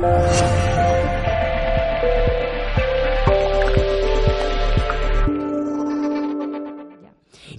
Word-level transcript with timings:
Thank 0.00 0.52
you. 0.52 0.57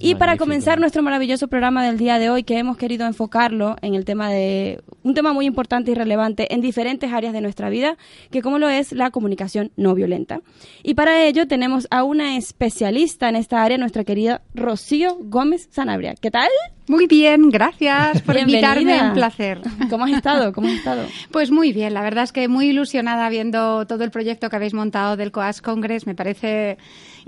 Y 0.02 0.16
para 0.16 0.38
comenzar 0.38 0.80
nuestro 0.80 1.03
maravilloso 1.03 1.48
programa 1.48 1.84
del 1.85 1.98
día 1.98 2.20
de 2.20 2.30
hoy, 2.30 2.44
que 2.44 2.58
hemos 2.58 2.77
querido 2.77 3.05
enfocarlo 3.05 3.76
en 3.81 3.95
el 3.95 4.05
tema 4.05 4.30
de 4.30 4.81
un 5.03 5.13
tema 5.13 5.34
muy 5.34 5.45
importante 5.45 5.91
y 5.91 5.94
relevante 5.94 6.53
en 6.53 6.62
diferentes 6.62 7.12
áreas 7.12 7.34
de 7.34 7.41
nuestra 7.41 7.70
vida, 7.70 7.98
que 8.31 8.41
como 8.41 8.59
lo 8.59 8.70
es 8.70 8.91
la 8.91 9.12
comunicación 9.12 9.72
no 9.75 9.94
violenta. 9.95 10.41
Y 10.84 10.94
para 10.94 11.23
ello 11.23 11.48
tenemos 11.48 11.88
a 11.91 12.03
una 12.03 12.38
especialista 12.38 13.30
en 13.30 13.35
esta 13.35 13.63
área, 13.63 13.77
nuestra 13.77 14.03
querida 14.03 14.41
Rocío 14.53 15.17
Gómez 15.20 15.67
Sanabria. 15.72 16.16
¿Qué 16.20 16.31
tal? 16.31 16.50
Muy 16.88 17.05
bien, 17.05 17.50
gracias 17.50 18.22
por 18.23 18.36
Bienvenida. 18.36 18.73
invitarme, 18.73 19.09
un 19.09 19.13
placer. 19.13 19.61
¿Cómo 19.89 20.05
has 20.05 20.11
estado? 20.11 20.53
¿Cómo 20.53 20.67
has 20.67 20.73
estado? 20.73 21.05
Pues 21.31 21.52
muy 21.52 21.72
bien, 21.72 21.94
la 21.94 22.02
verdad 22.02 22.23
es 22.23 22.31
que 22.31 22.47
muy 22.47 22.70
ilusionada 22.70 23.30
viendo 23.30 23.86
todo 23.86 24.03
el 24.03 24.11
proyecto 24.11 24.50
que 24.50 24.55
habéis 24.55 24.73
montado 24.73 25.16
del 25.17 25.31
COAS 25.31 25.61
Congress. 25.61 26.08
Me 26.08 26.16
parece 26.16 26.77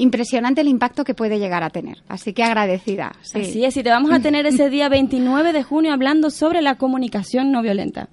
impresionante 0.02 0.62
el 0.62 0.68
impacto 0.68 1.04
que 1.04 1.14
puede 1.14 1.40
llegar 1.40 1.64
a 1.64 1.70
tener. 1.70 2.00
Así 2.08 2.34
que 2.34 2.44
agradecida. 2.44 3.14
sí. 3.22 3.42
Así 3.42 3.66
es, 3.66 3.78
y 3.78 3.84
te 3.84 3.90
vamos 3.90 4.12
a 4.12 4.20
tener 4.20 4.46
ese 4.46 4.70
día 4.70 4.90
29 4.90 5.54
de 5.54 5.64
junio 5.64 5.94
hablando 5.94 6.30
sobre 6.30 6.62
la 6.62 6.76
comunicación 6.76 7.52
no 7.52 7.62
violenta. 7.62 8.10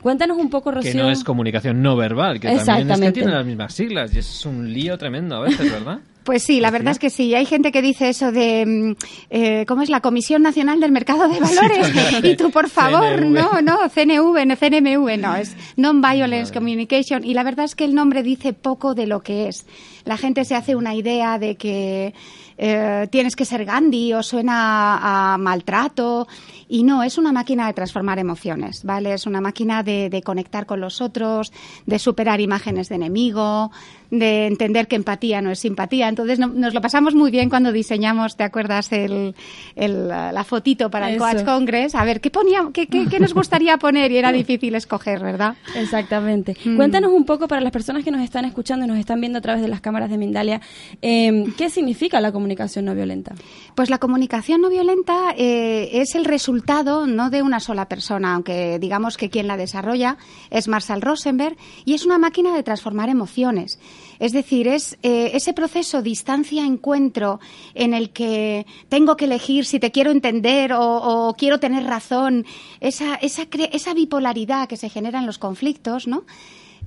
Cuéntanos 0.00 0.38
un 0.38 0.50
poco, 0.50 0.70
Rocío. 0.72 0.92
Que 0.92 0.98
no 0.98 1.10
es 1.10 1.24
comunicación 1.24 1.82
no 1.82 1.96
verbal, 1.96 2.40
que 2.40 2.48
también 2.48 2.90
es 2.90 3.00
que 3.00 3.12
tiene 3.12 3.32
las 3.32 3.46
mismas 3.46 3.74
siglas 3.74 4.14
y 4.14 4.18
es 4.18 4.46
un 4.46 4.72
lío 4.72 4.98
tremendo 4.98 5.36
a 5.36 5.40
veces, 5.40 5.70
¿verdad? 5.70 6.00
Pues 6.24 6.44
sí, 6.44 6.60
la 6.60 6.70
verdad 6.70 6.92
es 6.92 6.98
que 6.98 7.10
sí. 7.10 7.34
Hay 7.34 7.46
gente 7.46 7.72
que 7.72 7.82
dice 7.82 8.08
eso 8.08 8.30
de, 8.30 8.64
mm, 8.66 8.92
eh, 9.30 9.64
¿cómo 9.66 9.82
es 9.82 9.88
la 9.88 10.00
Comisión 10.00 10.42
Nacional 10.42 10.80
del 10.80 10.92
Mercado 10.92 11.28
de 11.28 11.40
Valores? 11.40 11.92
y 12.22 12.36
tú, 12.36 12.50
por 12.50 12.68
favor, 12.68 13.20
CNV. 13.20 13.30
no, 13.30 13.62
no, 13.62 13.78
CNV, 13.88 14.46
no 14.46 14.56
CNMV, 14.56 15.18
no, 15.18 15.36
es 15.36 15.56
Non-Violence. 15.76 16.52
Communication. 16.52 17.24
Y 17.24 17.34
la 17.34 17.42
verdad 17.42 17.64
es 17.64 17.74
que 17.74 17.84
el 17.84 17.94
nombre 17.94 18.22
dice 18.22 18.52
poco 18.52 18.94
de 18.94 19.06
lo 19.06 19.20
que 19.20 19.48
es. 19.48 19.66
La 20.04 20.16
gente 20.16 20.44
se 20.44 20.54
hace 20.54 20.76
una 20.76 20.94
idea 20.94 21.38
de 21.38 21.56
que 21.56 22.14
eh, 22.58 23.08
tienes 23.10 23.36
que 23.36 23.44
ser 23.44 23.64
Gandhi 23.64 24.12
o 24.12 24.22
suena 24.22 25.32
a 25.32 25.38
maltrato. 25.38 26.28
Y 26.74 26.84
no, 26.84 27.02
es 27.02 27.18
una 27.18 27.32
máquina 27.32 27.66
de 27.66 27.74
transformar 27.74 28.18
emociones, 28.18 28.82
¿vale? 28.82 29.12
Es 29.12 29.26
una 29.26 29.42
máquina 29.42 29.82
de, 29.82 30.08
de 30.08 30.22
conectar 30.22 30.64
con 30.64 30.80
los 30.80 31.02
otros, 31.02 31.52
de 31.84 31.98
superar 31.98 32.40
imágenes 32.40 32.88
de 32.88 32.94
enemigo, 32.94 33.70
de 34.10 34.46
entender 34.46 34.88
que 34.88 34.96
empatía 34.96 35.42
no 35.42 35.50
es 35.50 35.58
simpatía. 35.58 36.08
Entonces 36.08 36.38
no- 36.38 36.46
nos 36.46 36.72
lo 36.72 36.80
pasamos 36.80 37.14
muy 37.14 37.30
bien 37.30 37.50
cuando 37.50 37.72
diseñamos, 37.72 38.36
¿te 38.38 38.44
acuerdas? 38.44 38.90
El, 38.92 39.34
el, 39.76 40.08
la 40.08 40.44
fotito 40.44 40.88
para 40.90 41.10
el 41.10 41.16
Eso. 41.16 41.24
Coach 41.26 41.44
Congress. 41.44 41.94
A 41.94 42.04
ver, 42.04 42.22
¿qué, 42.22 42.30
ponía, 42.30 42.66
qué, 42.72 42.86
qué- 42.86 43.06
qué 43.06 43.20
nos 43.20 43.34
gustaría 43.34 43.76
poner? 43.76 44.10
Y 44.10 44.16
era 44.16 44.32
difícil 44.42 44.74
escoger, 44.74 45.20
¿verdad? 45.22 45.56
Exactamente. 45.76 46.56
Mm. 46.64 46.76
Cuéntanos 46.76 47.12
un 47.12 47.24
poco 47.26 47.48
para 47.48 47.60
las 47.60 47.72
personas 47.72 48.02
que 48.02 48.10
nos 48.10 48.22
están 48.22 48.46
escuchando 48.46 48.86
y 48.86 48.88
nos 48.88 48.98
están 48.98 49.20
viendo 49.20 49.40
a 49.40 49.42
través 49.42 49.60
de 49.60 49.68
las 49.68 49.82
cámaras 49.82 50.08
de 50.08 50.16
Mindalia, 50.16 50.62
eh, 51.02 51.44
¿qué 51.58 51.68
significa 51.68 52.18
la 52.22 52.32
comunicación 52.32 52.86
no 52.86 52.94
violenta? 52.94 53.34
Pues 53.74 53.90
la 53.90 53.98
comunicación 53.98 54.62
no 54.62 54.70
violenta 54.70 55.34
eh, 55.36 55.90
es 56.00 56.14
el 56.14 56.24
resultado 56.24 56.61
no 57.06 57.30
de 57.30 57.42
una 57.42 57.60
sola 57.60 57.88
persona, 57.88 58.34
aunque 58.34 58.78
digamos 58.78 59.16
que 59.16 59.30
quien 59.30 59.46
la 59.46 59.56
desarrolla 59.56 60.16
es 60.50 60.68
Marshall 60.68 61.02
Rosenberg, 61.02 61.56
y 61.84 61.94
es 61.94 62.04
una 62.04 62.18
máquina 62.18 62.54
de 62.54 62.62
transformar 62.62 63.08
emociones. 63.08 63.78
Es 64.18 64.32
decir, 64.32 64.68
es 64.68 64.96
eh, 65.02 65.32
ese 65.34 65.52
proceso 65.52 66.02
distancia-encuentro 66.02 67.40
en 67.74 67.94
el 67.94 68.10
que 68.10 68.66
tengo 68.88 69.16
que 69.16 69.24
elegir 69.26 69.64
si 69.64 69.80
te 69.80 69.90
quiero 69.90 70.10
entender 70.10 70.72
o, 70.74 71.34
quiero 71.36 71.58
tener 71.58 71.84
razón, 71.84 72.46
esa, 72.80 73.16
esa, 73.16 73.42
esa 73.72 73.94
bipolaridad 73.94 74.68
que 74.68 74.76
se 74.76 74.88
genera 74.88 75.18
en 75.18 75.26
los 75.26 75.38
conflictos, 75.38 76.06
¿no? 76.06 76.24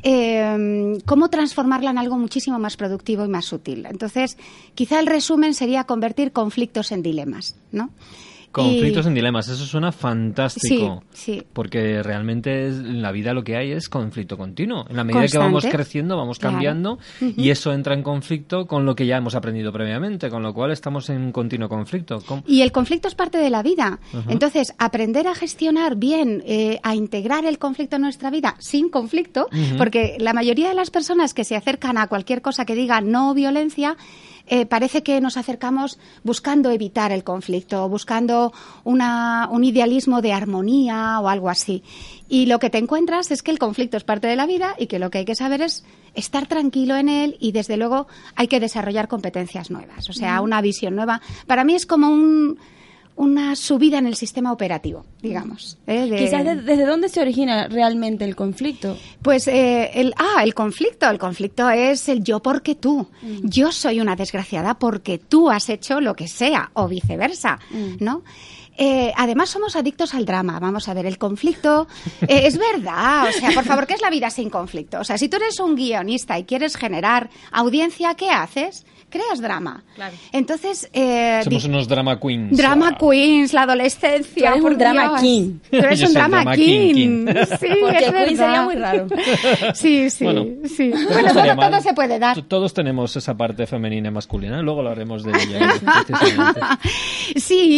eh, 0.04 1.00
cómo 1.06 1.30
transformarla 1.30 1.90
en 1.92 1.98
algo 1.98 2.18
muchísimo 2.18 2.60
más 2.60 2.78
productivo 2.78 3.26
y 3.26 3.28
más 3.28 3.46
sutil. 3.46 3.86
Entonces, 3.88 4.38
quizá 4.76 5.00
el 5.00 5.08
resumen 5.08 5.54
sería 5.54 5.86
convertir 5.86 6.32
conflictos 6.32 6.92
en 6.92 7.02
dilemas, 7.02 7.56
¿no? 7.72 7.90
Conflictos 8.64 9.06
Y- 9.06 9.08
en 9.10 9.14
dilemas, 9.16 9.48
eso 9.50 9.66
suena 9.66 9.92
fantástico. 9.92 11.04
Sí, 11.12 11.34
sí. 11.36 11.44
Porque 11.54 12.02
realmente 12.04 12.68
es- 12.68 12.76
en 12.76 13.02
la 13.02 13.12
vida 13.12 13.34
lo 13.34 13.44
que 13.44 13.56
hay 13.58 13.72
es 13.72 13.90
conflicto 13.90 14.38
continuo. 14.38 14.86
En 14.90 14.96
la 14.96 15.04
medida 15.04 15.28
que 15.28 15.38
vamos 15.38 15.66
creciendo, 15.66 16.18
vamos 16.18 16.40
Claro. 16.40 16.54
cambiando 16.54 17.00
y 17.22 17.50
eso 17.50 17.74
entra 17.74 17.94
en 17.94 18.04
conflicto 18.04 18.66
con 18.66 18.86
lo 18.86 18.96
que 18.96 19.06
ya 19.06 19.18
hemos 19.18 19.36
aprendido 19.36 19.72
previamente, 19.72 20.30
con 20.30 20.42
lo 20.44 20.54
cual 20.54 20.72
estamos 20.72 21.10
en 21.10 21.22
un 21.22 21.32
continuo 21.32 21.70
conflicto. 21.70 22.24
Y 22.48 22.62
el 22.62 22.72
conflicto 22.72 23.08
es 23.08 23.16
parte 23.16 23.38
de 23.38 23.50
la 23.50 23.62
vida. 23.64 24.00
Entonces, 24.28 24.74
aprender 24.78 25.28
a 25.28 25.36
gestionar 25.36 25.96
bien, 25.96 26.44
eh, 26.46 26.80
a 26.84 26.96
integrar 26.96 27.46
el 27.46 27.58
conflicto 27.60 27.96
en 27.98 28.04
nuestra 28.04 28.30
vida 28.30 28.56
sin 28.60 28.90
conflicto, 28.90 29.48
porque 29.78 30.18
la 30.20 30.34
mayoría 30.34 30.70
de 30.70 30.76
las 30.76 30.90
personas 30.92 31.34
que 31.34 31.44
se 31.44 31.56
acercan 31.56 31.98
a 31.98 32.08
cualquier 32.08 32.42
cosa 32.42 32.66
que 32.66 32.76
diga 32.76 33.02
no 33.02 33.34
violencia, 33.34 33.98
eh, 34.48 34.66
parece 34.66 35.04
que 35.04 35.20
nos 35.22 35.38
acercamos 35.38 35.98
buscando 36.24 36.72
evitar 36.72 37.12
el 37.12 37.24
conflicto, 37.24 37.90
buscando 37.90 38.54
una, 38.84 39.50
un 39.52 39.64
idealismo 39.64 40.22
de 40.22 40.34
armonía 40.34 41.20
o 41.20 41.30
algo 41.30 41.50
así. 41.50 41.84
Y 42.30 42.46
lo 42.46 42.60
que 42.60 42.70
te 42.70 42.78
encuentras 42.78 43.32
es 43.32 43.42
que 43.42 43.52
el 43.52 43.60
conflicto 43.60 43.98
es 43.98 44.04
parte 44.04 44.28
de 44.28 44.36
la 44.36 44.46
vida 44.46 44.76
y 44.78 44.88
que 44.88 45.00
lo 45.00 45.10
que 45.10 45.20
hay 45.20 45.26
que 45.26 45.36
saber 45.36 45.62
es 45.62 45.84
estar 46.14 46.48
tranquilo 46.48 46.96
en 46.96 47.10
él 47.10 47.38
y 47.40 47.52
desde 47.52 47.78
luego 47.78 48.08
hay 48.36 48.48
que 48.48 48.60
desarrollar 48.60 49.08
competencias 49.08 49.70
nuevas, 49.70 50.10
o 50.10 50.14
sea, 50.14 50.42
una 50.42 50.62
visión 50.62 50.96
nueva. 50.96 51.22
Para 51.46 51.64
mí 51.64 51.76
es 51.76 51.86
como 51.86 52.10
un, 52.10 52.58
una 53.18 53.56
subida 53.56 53.98
en 53.98 54.08
el 54.08 54.16
sistema 54.16 54.52
operativo, 54.52 55.06
digamos. 55.22 55.78
¿eh? 55.88 56.08
de- 56.10 56.18
Quizás 56.18 56.44
de- 56.44 56.56
desde 56.62 56.86
dónde 56.86 57.08
se 57.10 57.22
origina 57.22 57.68
realmente 57.70 58.26
el 58.26 58.36
conflicto. 58.36 58.98
Pues 59.22 59.48
eh, 59.48 59.92
el 59.94 60.14
ah, 60.18 60.44
el 60.44 60.54
conflicto, 60.54 61.10
el 61.10 61.18
conflicto 61.18 61.70
es 61.70 62.10
el 62.10 62.24
yo 62.24 62.42
porque 62.42 62.76
tú. 62.76 63.08
Yo 63.44 63.72
soy 63.72 64.02
una 64.02 64.16
desgraciada 64.16 64.74
porque 64.78 65.18
tú 65.18 65.50
has 65.50 65.70
hecho 65.70 66.02
lo 66.02 66.14
que 66.16 66.28
sea 66.28 66.72
o 66.74 66.88
viceversa, 66.88 67.60
¿no? 68.00 68.24
Eh, 68.78 69.14
además 69.16 69.50
somos 69.50 69.78
adictos 69.78 70.14
al 70.14 70.26
drama. 70.26 70.60
Vamos 70.60 70.90
a 70.90 70.94
ver, 70.94 71.06
el 71.06 71.18
conflicto 71.18 71.88
eh, 72.24 72.42
es 72.46 72.58
verdad. 72.58 73.30
O 73.30 73.32
sea, 73.32 73.52
por 73.52 73.64
favor, 73.64 73.88
¿qué 73.88 73.94
es 73.94 74.02
la 74.02 74.10
vida 74.10 74.30
sin 74.30 74.50
conflicto? 74.50 75.00
O 75.00 75.04
sea, 75.06 75.18
si 75.18 75.30
tú 75.30 75.38
eres 75.38 75.62
un 75.62 75.76
guionista 75.76 76.38
y 76.38 76.44
quieres 76.44 76.76
generar 76.76 77.30
audiencia, 77.54 78.16
¿qué 78.16 78.30
haces? 78.30 78.86
Creas 79.16 79.40
drama. 79.40 79.82
Entonces, 80.34 80.90
eh, 80.92 81.40
Somos 81.46 81.64
unos 81.64 81.88
drama 81.88 82.20
queens. 82.20 82.58
Drama 82.58 82.90
Ah. 82.94 82.98
queens, 83.00 83.54
la 83.54 83.62
adolescencia. 83.62 84.48
Tú 84.50 84.52
eres 84.52 84.62
por 84.62 84.72
un 84.74 84.78
drama 84.78 85.02
Dios. 85.10 85.22
king. 85.22 85.54
Tú 85.72 85.78
eres 85.78 86.00
Yo 86.02 86.08
un 86.08 86.14
drama, 86.14 86.38
drama 86.42 86.56
king. 86.56 86.94
king, 86.94 87.26
king. 87.26 87.26
Sí, 87.60 87.68
Porque 87.80 87.98
es 87.98 88.12
queen 88.12 88.38
sería 88.38 88.62
muy 88.64 88.76
raro. 88.76 89.08
Sí, 89.74 90.10
sí, 90.10 90.24
Bueno, 90.26 90.46
sí. 90.68 90.90
No 90.90 91.34
Bueno, 91.34 91.70
todo, 91.70 91.82
se 91.82 91.94
puede 91.94 92.20
dar. 92.20 92.42
Todos 92.42 92.74
tenemos 92.74 93.16
esa 93.16 93.36
parte 93.38 93.66
femenina 93.66 94.10
y 94.10 94.12
masculina, 94.12 94.62
luego 94.62 94.80
hablaremos 94.82 95.24
de 95.24 95.32
ella. 95.32 95.74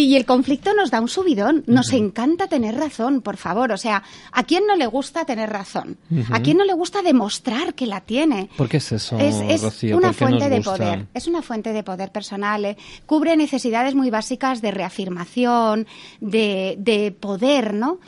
Y 0.04 0.16
el 0.16 0.26
conflicto 0.26 0.74
nos 0.74 0.92
da 0.92 1.02
un 1.02 1.08
subidón. 1.08 1.64
Nos 1.68 1.94
encanta 1.94 2.48
tener 2.48 2.76
razón, 2.76 3.22
por 3.22 3.38
favor. 3.38 3.72
O 3.72 3.78
sea, 3.78 4.04
¿a 4.32 4.44
quién 4.44 4.66
no 4.68 4.76
le 4.76 4.86
gusta 4.88 5.26
tener 5.26 5.50
razón? 5.50 5.98
¿A 6.32 6.42
quién 6.42 6.58
no 6.58 6.66
le 6.66 6.74
gusta 6.74 7.02
demostrar 7.02 7.74
que 7.74 7.88
la 7.88 8.02
tiene? 8.02 8.50
¿Por 8.58 8.70
qué 8.70 8.78
es 8.78 8.92
eso, 8.92 9.18
Es, 9.20 9.36
es 9.48 9.62
Rocío? 9.64 9.98
una 9.98 10.08
¿Por 10.10 10.16
qué 10.18 10.26
fuente 10.26 10.50
de 10.50 10.62
poder. 10.62 11.08
Es 11.14 11.28
una 11.28 11.42
fuente 11.42 11.74
de 11.74 11.84
poder 11.84 12.12
personal. 12.12 12.66
eh. 12.66 12.78
Cubre 13.06 13.36
necesidades 13.38 13.96
muy 13.96 14.10
básicas 14.10 14.62
de 14.62 14.72
reafirmación, 14.72 15.88
de, 16.22 16.76
de 16.80 17.12
poder, 17.12 17.74
¿no? 17.74 18.00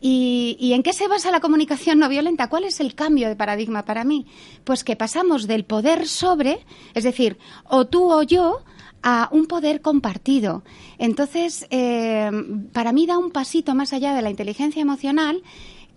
¿Y, 0.00 0.56
¿Y 0.60 0.74
en 0.74 0.84
qué 0.84 0.92
se 0.92 1.08
basa 1.08 1.30
la 1.32 1.40
comunicación 1.40 1.98
no 1.98 2.08
violenta? 2.08 2.48
¿Cuál 2.48 2.64
es 2.64 2.78
el 2.78 2.94
cambio 2.94 3.28
de 3.28 3.34
paradigma 3.34 3.84
para 3.84 4.04
mí? 4.04 4.26
Pues 4.62 4.84
que 4.84 4.94
pasamos 4.94 5.46
del 5.48 5.64
poder 5.64 6.06
sobre, 6.06 6.60
es 6.94 7.02
decir, 7.02 7.36
o 7.68 7.86
tú 7.86 8.12
o 8.12 8.22
yo, 8.22 8.62
a 9.02 9.28
un 9.32 9.46
poder 9.46 9.80
compartido. 9.80 10.62
Entonces, 10.98 11.66
eh, 11.70 12.30
para 12.72 12.92
mí 12.92 13.06
da 13.06 13.18
un 13.18 13.30
pasito 13.30 13.74
más 13.74 13.92
allá 13.92 14.14
de 14.14 14.22
la 14.22 14.30
inteligencia 14.30 14.82
emocional 14.82 15.42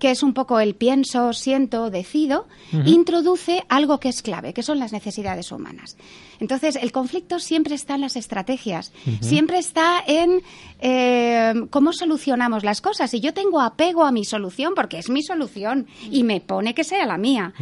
que 0.01 0.09
es 0.09 0.23
un 0.23 0.33
poco 0.33 0.59
el 0.59 0.73
pienso, 0.73 1.31
siento, 1.31 1.91
decido, 1.91 2.47
introduce 2.87 3.63
algo 3.69 3.99
que 3.99 4.09
es 4.09 4.23
clave, 4.23 4.51
que 4.51 4.63
son 4.63 4.79
las 4.79 4.91
necesidades 4.91 5.51
humanas. 5.51 5.95
Entonces, 6.39 6.75
el 6.75 6.91
conflicto 6.91 7.37
siempre 7.37 7.75
está 7.75 7.93
en 7.93 8.01
las 8.01 8.15
estrategias, 8.15 8.91
siempre 9.19 9.59
está 9.59 10.03
en 10.07 10.41
eh, 10.79 11.53
cómo 11.69 11.93
solucionamos 11.93 12.63
las 12.63 12.81
cosas. 12.81 13.13
Y 13.13 13.19
yo 13.19 13.35
tengo 13.35 13.61
apego 13.61 14.03
a 14.03 14.11
mi 14.11 14.25
solución 14.25 14.73
porque 14.75 14.97
es 14.97 15.11
mi 15.11 15.21
solución 15.21 15.85
y 16.09 16.23
me 16.23 16.41
pone 16.41 16.73
que 16.73 16.83
sea 16.83 17.05
la 17.05 17.19
mía. 17.19 17.53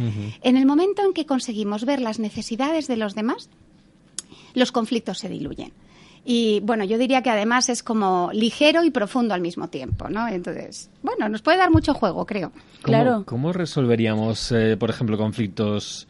En 0.42 0.56
el 0.56 0.64
momento 0.64 1.02
en 1.04 1.12
que 1.12 1.26
conseguimos 1.26 1.84
ver 1.84 2.00
las 2.00 2.18
necesidades 2.18 2.86
de 2.86 2.96
los 2.96 3.14
demás, 3.14 3.50
los 4.54 4.72
conflictos 4.72 5.18
se 5.18 5.28
diluyen. 5.28 5.72
Y 6.24 6.60
bueno, 6.60 6.84
yo 6.84 6.98
diría 6.98 7.22
que 7.22 7.30
además 7.30 7.68
es 7.68 7.82
como 7.82 8.30
ligero 8.32 8.84
y 8.84 8.90
profundo 8.90 9.32
al 9.32 9.40
mismo 9.40 9.68
tiempo, 9.68 10.08
¿no? 10.08 10.28
Entonces, 10.28 10.90
bueno, 11.02 11.28
nos 11.28 11.40
puede 11.40 11.56
dar 11.56 11.70
mucho 11.70 11.94
juego, 11.94 12.26
creo. 12.26 12.52
claro. 12.82 13.24
¿Cómo 13.26 13.52
resolveríamos, 13.52 14.52
eh, 14.52 14.76
por 14.78 14.90
ejemplo, 14.90 15.16
conflictos 15.16 16.06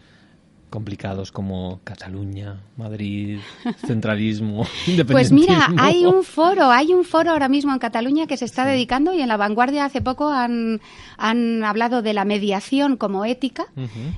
complicados 0.71 1.33
como 1.33 1.81
Cataluña, 1.85 2.61
Madrid, 2.77 3.41
centralismo, 3.87 4.67
Pues 5.07 5.33
mira, 5.33 5.69
hay 5.77 6.07
un 6.07 6.23
foro, 6.25 6.71
hay 6.71 6.95
un 6.95 7.05
foro 7.05 7.33
ahora 7.33 7.49
mismo 7.49 7.73
en 7.73 7.79
Cataluña 7.79 8.27
que 8.27 8.37
se 8.37 8.45
está 8.45 8.65
dedicando 8.65 9.13
y 9.13 9.21
en 9.21 9.29
la 9.29 9.37
vanguardia 9.37 9.85
hace 9.85 10.01
poco 10.01 10.29
han, 10.31 10.81
han 11.19 11.65
hablado 11.65 12.03
de 12.03 12.15
la 12.15 12.25
mediación 12.25 12.97
como 12.97 13.25
ética, 13.25 13.67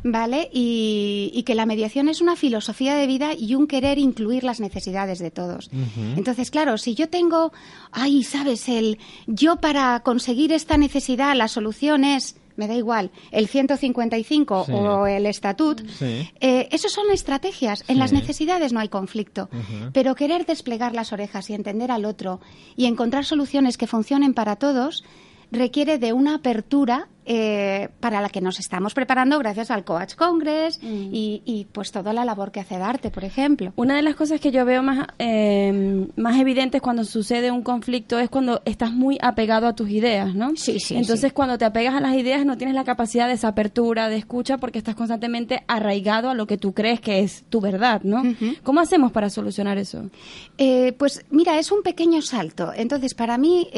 ¿vale? 0.04 0.48
Y, 0.52 1.42
que 1.42 1.56
la 1.56 1.66
mediación 1.66 2.08
es 2.08 2.20
una 2.20 2.36
filosofía 2.36 2.94
de 2.94 3.08
vida 3.08 3.34
y 3.36 3.56
un 3.56 3.66
querer 3.66 3.98
incluir 3.98 4.44
las 4.44 4.60
necesidades 4.60 5.18
de 5.18 5.32
todos. 5.32 5.70
Entonces, 6.16 6.52
claro, 6.52 6.78
si 6.78 6.94
yo 6.94 7.08
tengo, 7.08 7.52
ay, 7.90 8.22
sabes, 8.22 8.68
el 8.68 8.98
yo 9.26 9.56
para 9.56 10.00
conseguir 10.00 10.52
esta 10.52 10.76
necesidad, 10.76 11.34
la 11.34 11.48
solución 11.48 12.04
es 12.04 12.36
me 12.56 12.68
da 12.68 12.74
igual, 12.74 13.10
el 13.30 13.48
155 13.48 14.66
o 14.72 15.06
el 15.06 15.26
estatut, 15.26 15.82
eh, 16.00 16.68
esos 16.70 16.92
son 16.92 17.10
estrategias. 17.10 17.84
En 17.88 17.98
las 17.98 18.12
necesidades 18.12 18.72
no 18.72 18.80
hay 18.80 18.88
conflicto. 18.88 19.48
Pero 19.92 20.14
querer 20.14 20.46
desplegar 20.46 20.94
las 20.94 21.12
orejas 21.12 21.50
y 21.50 21.54
entender 21.54 21.90
al 21.90 22.04
otro 22.04 22.40
y 22.76 22.86
encontrar 22.86 23.24
soluciones 23.24 23.76
que 23.76 23.86
funcionen 23.86 24.34
para 24.34 24.56
todos 24.56 25.04
requiere 25.50 25.98
de 25.98 26.12
una 26.12 26.36
apertura 26.36 27.08
eh, 27.24 27.88
para 28.00 28.20
la 28.20 28.28
que 28.28 28.40
nos 28.40 28.58
estamos 28.58 28.94
preparando 28.94 29.38
gracias 29.38 29.70
al 29.70 29.84
Coach 29.84 30.14
Congress 30.16 30.80
mm. 30.82 31.10
y, 31.12 31.66
pues 31.72 31.92
toda 31.92 32.12
la 32.12 32.24
labor 32.24 32.50
que 32.50 32.60
hace 32.60 32.78
Darte, 32.78 33.10
por 33.10 33.24
ejemplo. 33.24 33.72
Una 33.76 33.94
de 33.94 34.02
las 34.02 34.16
cosas 34.16 34.40
que 34.40 34.50
yo 34.50 34.64
veo 34.64 34.82
más, 34.82 35.06
eh, 35.18 36.08
más 36.16 36.40
evidentes 36.40 36.82
cuando 36.82 37.04
sucede 37.04 37.52
un 37.52 37.62
conflicto 37.62 38.18
es 38.18 38.28
cuando 38.28 38.60
estás 38.64 38.92
muy 38.92 39.18
apegado 39.22 39.68
a 39.68 39.74
tus 39.74 39.90
ideas, 39.90 40.34
¿no? 40.34 40.52
Sí, 40.56 40.80
sí. 40.80 40.96
Entonces, 40.96 41.32
cuando 41.32 41.58
te 41.58 41.64
apegas 41.64 41.94
a 41.94 42.00
las 42.00 42.14
ideas 42.14 42.44
no 42.44 42.56
tienes 42.56 42.74
la 42.74 42.84
capacidad 42.84 43.28
de 43.28 43.34
esa 43.34 43.48
apertura, 43.48 44.08
de 44.08 44.16
escucha, 44.16 44.58
porque 44.58 44.78
estás 44.78 44.96
constantemente 44.96 45.62
arraigado 45.68 46.30
a 46.30 46.34
lo 46.34 46.46
que 46.46 46.58
tú 46.58 46.72
crees 46.72 47.00
que 47.00 47.20
es 47.20 47.44
tu 47.48 47.60
verdad, 47.60 48.02
¿no? 48.02 48.22
¿Cómo 48.64 48.80
hacemos 48.80 49.12
para 49.12 49.30
solucionar 49.30 49.78
eso? 49.78 50.10
Eh, 50.58 50.92
pues 50.98 51.24
mira, 51.30 51.58
es 51.58 51.70
un 51.70 51.82
pequeño 51.82 52.20
salto. 52.20 52.72
Entonces, 52.74 53.14
para 53.14 53.38
mí, 53.38 53.68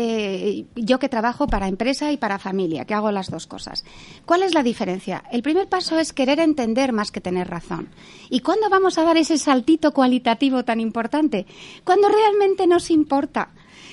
yo 0.76 0.99
que 0.99 1.08
trabajo 1.11 1.47
para 1.47 1.69
empresa 1.69 2.11
y 2.11 2.17
para 2.17 2.38
familia, 2.38 2.87
que 2.87 2.94
hago 2.94 3.11
las 3.11 3.33
dos 3.34 3.46
cosas. 3.46 3.84
¿Cuál 4.25 4.42
es 4.42 4.54
la 4.54 4.62
diferencia? 4.62 5.25
El 5.31 5.42
primer 5.42 5.69
paso 5.69 5.98
es 5.98 6.12
querer 6.12 6.40
entender 6.40 6.92
más 6.92 7.10
que 7.10 7.20
tener 7.20 7.48
razón. 7.48 7.88
¿Y 8.31 8.40
cuándo 8.40 8.70
vamos 8.70 8.96
a 8.96 9.04
dar 9.04 9.16
ese 9.16 9.36
saltito 9.36 9.92
cualitativo 9.92 10.64
tan 10.64 10.81
importante? 10.81 11.46
Cuando 11.84 12.08
realmente 12.08 12.66
nos 12.66 12.90
importa. 12.90 13.50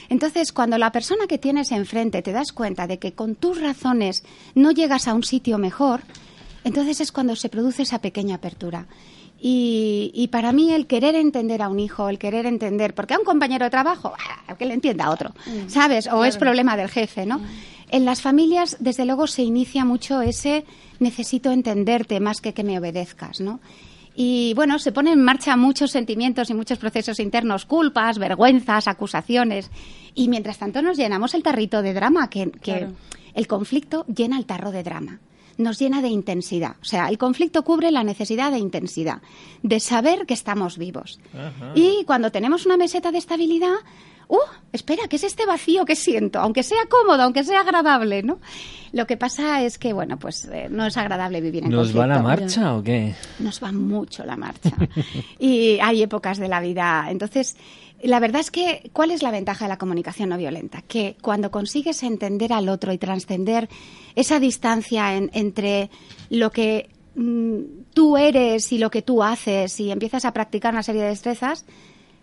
Entonces, 0.09 0.51
cuando 0.51 0.77
la 0.77 0.91
persona 0.91 1.25
que 1.27 1.37
tienes 1.37 1.71
enfrente 1.71 2.21
te 2.21 2.33
das 2.33 2.51
cuenta 2.51 2.85
de 2.85 2.99
que 2.99 3.13
con 3.13 3.35
tus 3.35 3.59
razones 3.59 4.23
no 4.55 4.71
llegas 4.71 5.07
a 5.07 5.13
un 5.13 5.23
sitio 5.23 5.57
mejor, 5.57 6.01
entonces 6.63 7.01
es 7.01 7.11
cuando 7.11 7.35
se 7.35 7.49
produce 7.49 7.83
esa 7.83 7.99
pequeña 7.99 8.35
apertura. 8.35 8.87
Y, 9.43 10.29
para 10.31 10.51
mí 10.51 10.71
el 10.71 10.85
querer 10.85 11.15
entender 11.15 11.63
a 11.63 11.69
un 11.69 11.79
hijo, 11.79 12.09
el 12.09 12.19
querer 12.19 12.45
entender, 12.45 12.93
porque 12.93 13.15
a 13.15 13.17
un 13.17 13.25
compañero 13.25 13.65
de 13.65 13.71
trabajo, 13.71 14.13
ah, 14.47 14.55
que 14.55 14.67
le 14.67 14.75
entienda 14.75 15.05
a 15.05 15.09
otro, 15.09 15.31
mm. 15.47 15.67
¿sabes? 15.67 16.07
O 16.07 16.23
es 16.23 16.37
problema 16.37 16.77
del 16.77 16.89
jefe, 16.89 17.25
¿no? 17.25 17.41
En 17.91 18.05
las 18.05 18.21
familias, 18.21 18.77
desde 18.79 19.05
luego, 19.05 19.27
se 19.27 19.43
inicia 19.43 19.85
mucho 19.85 20.21
ese 20.21 20.65
necesito 20.99 21.51
entenderte 21.51 22.19
más 22.19 22.39
que 22.39 22.53
que 22.53 22.63
me 22.63 22.79
obedezcas, 22.79 23.41
¿no? 23.41 23.59
Y 24.15 24.53
bueno, 24.55 24.79
se 24.79 24.91
ponen 24.91 25.13
en 25.13 25.23
marcha 25.23 25.55
muchos 25.55 25.91
sentimientos 25.91 26.49
y 26.49 26.53
muchos 26.53 26.77
procesos 26.77 27.19
internos, 27.19 27.65
culpas, 27.65 28.17
vergüenzas, 28.17 28.87
acusaciones. 28.87 29.71
Y 30.15 30.27
mientras 30.27 30.57
tanto 30.57 30.81
nos 30.81 30.97
llenamos 30.97 31.33
el 31.33 31.43
tarrito 31.43 31.81
de 31.81 31.93
drama, 31.93 32.29
que, 32.29 32.51
el 33.33 33.47
conflicto 33.47 34.05
llena 34.07 34.37
el 34.37 34.45
tarro 34.45 34.71
de 34.71 34.83
drama 34.83 35.19
nos 35.57 35.77
llena 35.77 36.01
de 36.01 36.07
intensidad. 36.07 36.77
O 36.81 36.85
sea, 36.85 37.07
el 37.09 37.19
conflicto 37.19 37.63
cubre 37.63 37.91
la 37.91 38.03
necesidad 38.03 38.51
de 38.51 38.57
intensidad, 38.57 39.21
de 39.61 39.79
saber 39.79 40.25
que 40.25 40.33
estamos 40.33 40.77
vivos. 40.79 41.19
Y 41.75 42.03
cuando 42.05 42.31
tenemos 42.31 42.65
una 42.65 42.77
meseta 42.77 43.11
de 43.11 43.19
estabilidad, 43.19 43.75
¡uh! 44.31 44.39
Espera, 44.71 45.03
¿qué 45.09 45.17
es 45.17 45.23
este 45.23 45.45
vacío 45.45 45.83
que 45.83 45.95
siento? 45.95 46.39
Aunque 46.39 46.63
sea 46.63 46.79
cómodo, 46.89 47.23
aunque 47.23 47.43
sea 47.43 47.59
agradable, 47.59 48.23
¿no? 48.23 48.39
Lo 48.93 49.05
que 49.05 49.17
pasa 49.17 49.61
es 49.63 49.77
que, 49.77 49.91
bueno, 49.91 50.17
pues 50.17 50.45
eh, 50.45 50.67
no 50.69 50.85
es 50.85 50.95
agradable 50.95 51.41
vivir 51.41 51.65
en 51.65 51.69
¿Nos 51.69 51.97
va 51.97 52.07
la 52.07 52.21
marcha 52.21 52.75
o 52.75 52.83
qué? 52.83 53.13
Nos 53.39 53.61
va 53.61 53.71
mucho 53.71 54.23
la 54.25 54.37
marcha. 54.37 54.71
y 55.39 55.77
hay 55.79 56.01
épocas 56.01 56.37
de 56.37 56.47
la 56.47 56.61
vida. 56.61 57.07
Entonces, 57.09 57.57
la 58.01 58.19
verdad 58.19 58.39
es 58.39 58.49
que, 58.51 58.89
¿cuál 58.93 59.11
es 59.11 59.21
la 59.21 59.31
ventaja 59.31 59.65
de 59.65 59.69
la 59.69 59.77
comunicación 59.77 60.29
no 60.29 60.37
violenta? 60.37 60.81
Que 60.81 61.17
cuando 61.21 61.51
consigues 61.51 62.01
entender 62.03 62.53
al 62.53 62.69
otro 62.69 62.93
y 62.93 62.97
trascender 62.97 63.69
esa 64.15 64.39
distancia 64.39 65.15
entre 65.15 65.89
lo 66.29 66.51
que 66.51 66.89
mm, 67.15 67.59
tú 67.93 68.17
eres 68.17 68.71
y 68.71 68.77
lo 68.77 68.89
que 68.89 69.01
tú 69.01 69.21
haces 69.21 69.79
y 69.81 69.91
empiezas 69.91 70.23
a 70.23 70.33
practicar 70.33 70.73
una 70.73 70.83
serie 70.83 71.01
de 71.01 71.09
destrezas, 71.09 71.65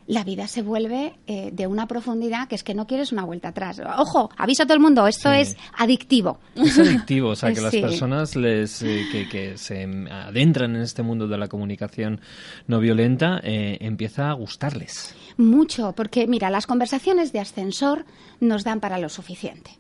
la 0.09 0.25
vida 0.25 0.49
se 0.49 0.63
vuelve 0.63 1.15
eh, 1.27 1.51
de 1.53 1.67
una 1.67 1.87
profundidad 1.87 2.49
que 2.49 2.55
es 2.55 2.65
que 2.65 2.75
no 2.75 2.87
quieres 2.87 3.13
una 3.13 3.25
vuelta 3.25 3.49
atrás. 3.49 3.81
Ojo, 3.99 4.31
aviso 4.39 4.63
a 4.63 4.67
todo 4.67 4.75
el 4.75 4.81
mundo, 4.81 5.07
esto 5.07 5.31
es 5.31 5.55
adictivo. 5.77 6.41
Es 6.57 6.79
adictivo, 6.79 7.29
o 7.29 7.37
sea, 7.37 7.53
que 7.55 7.61
las 7.61 7.77
personas 7.77 8.35
les, 8.35 8.83
eh, 8.83 9.05
que, 9.31 9.59
se 9.59 9.85
adentran 10.11 10.75
en 10.75 10.83
este 10.83 11.03
mundo 11.03 11.29
de 11.29 11.37
la 11.37 11.49
comunicación 11.49 12.21
no 12.67 12.81
violenta 12.81 13.39
eh, 13.45 13.77
empieza 13.83 14.31
a 14.31 14.33
gustarles. 14.33 15.15
Mucho, 15.37 15.93
porque 15.93 16.27
mira, 16.27 16.49
las 16.49 16.67
conversaciones 16.67 17.33
de 17.33 17.41
ascensor 17.41 18.07
nos 18.41 18.65
dan 18.65 18.81
para 18.81 18.99
lo 18.99 19.11
suficiente. 19.11 19.73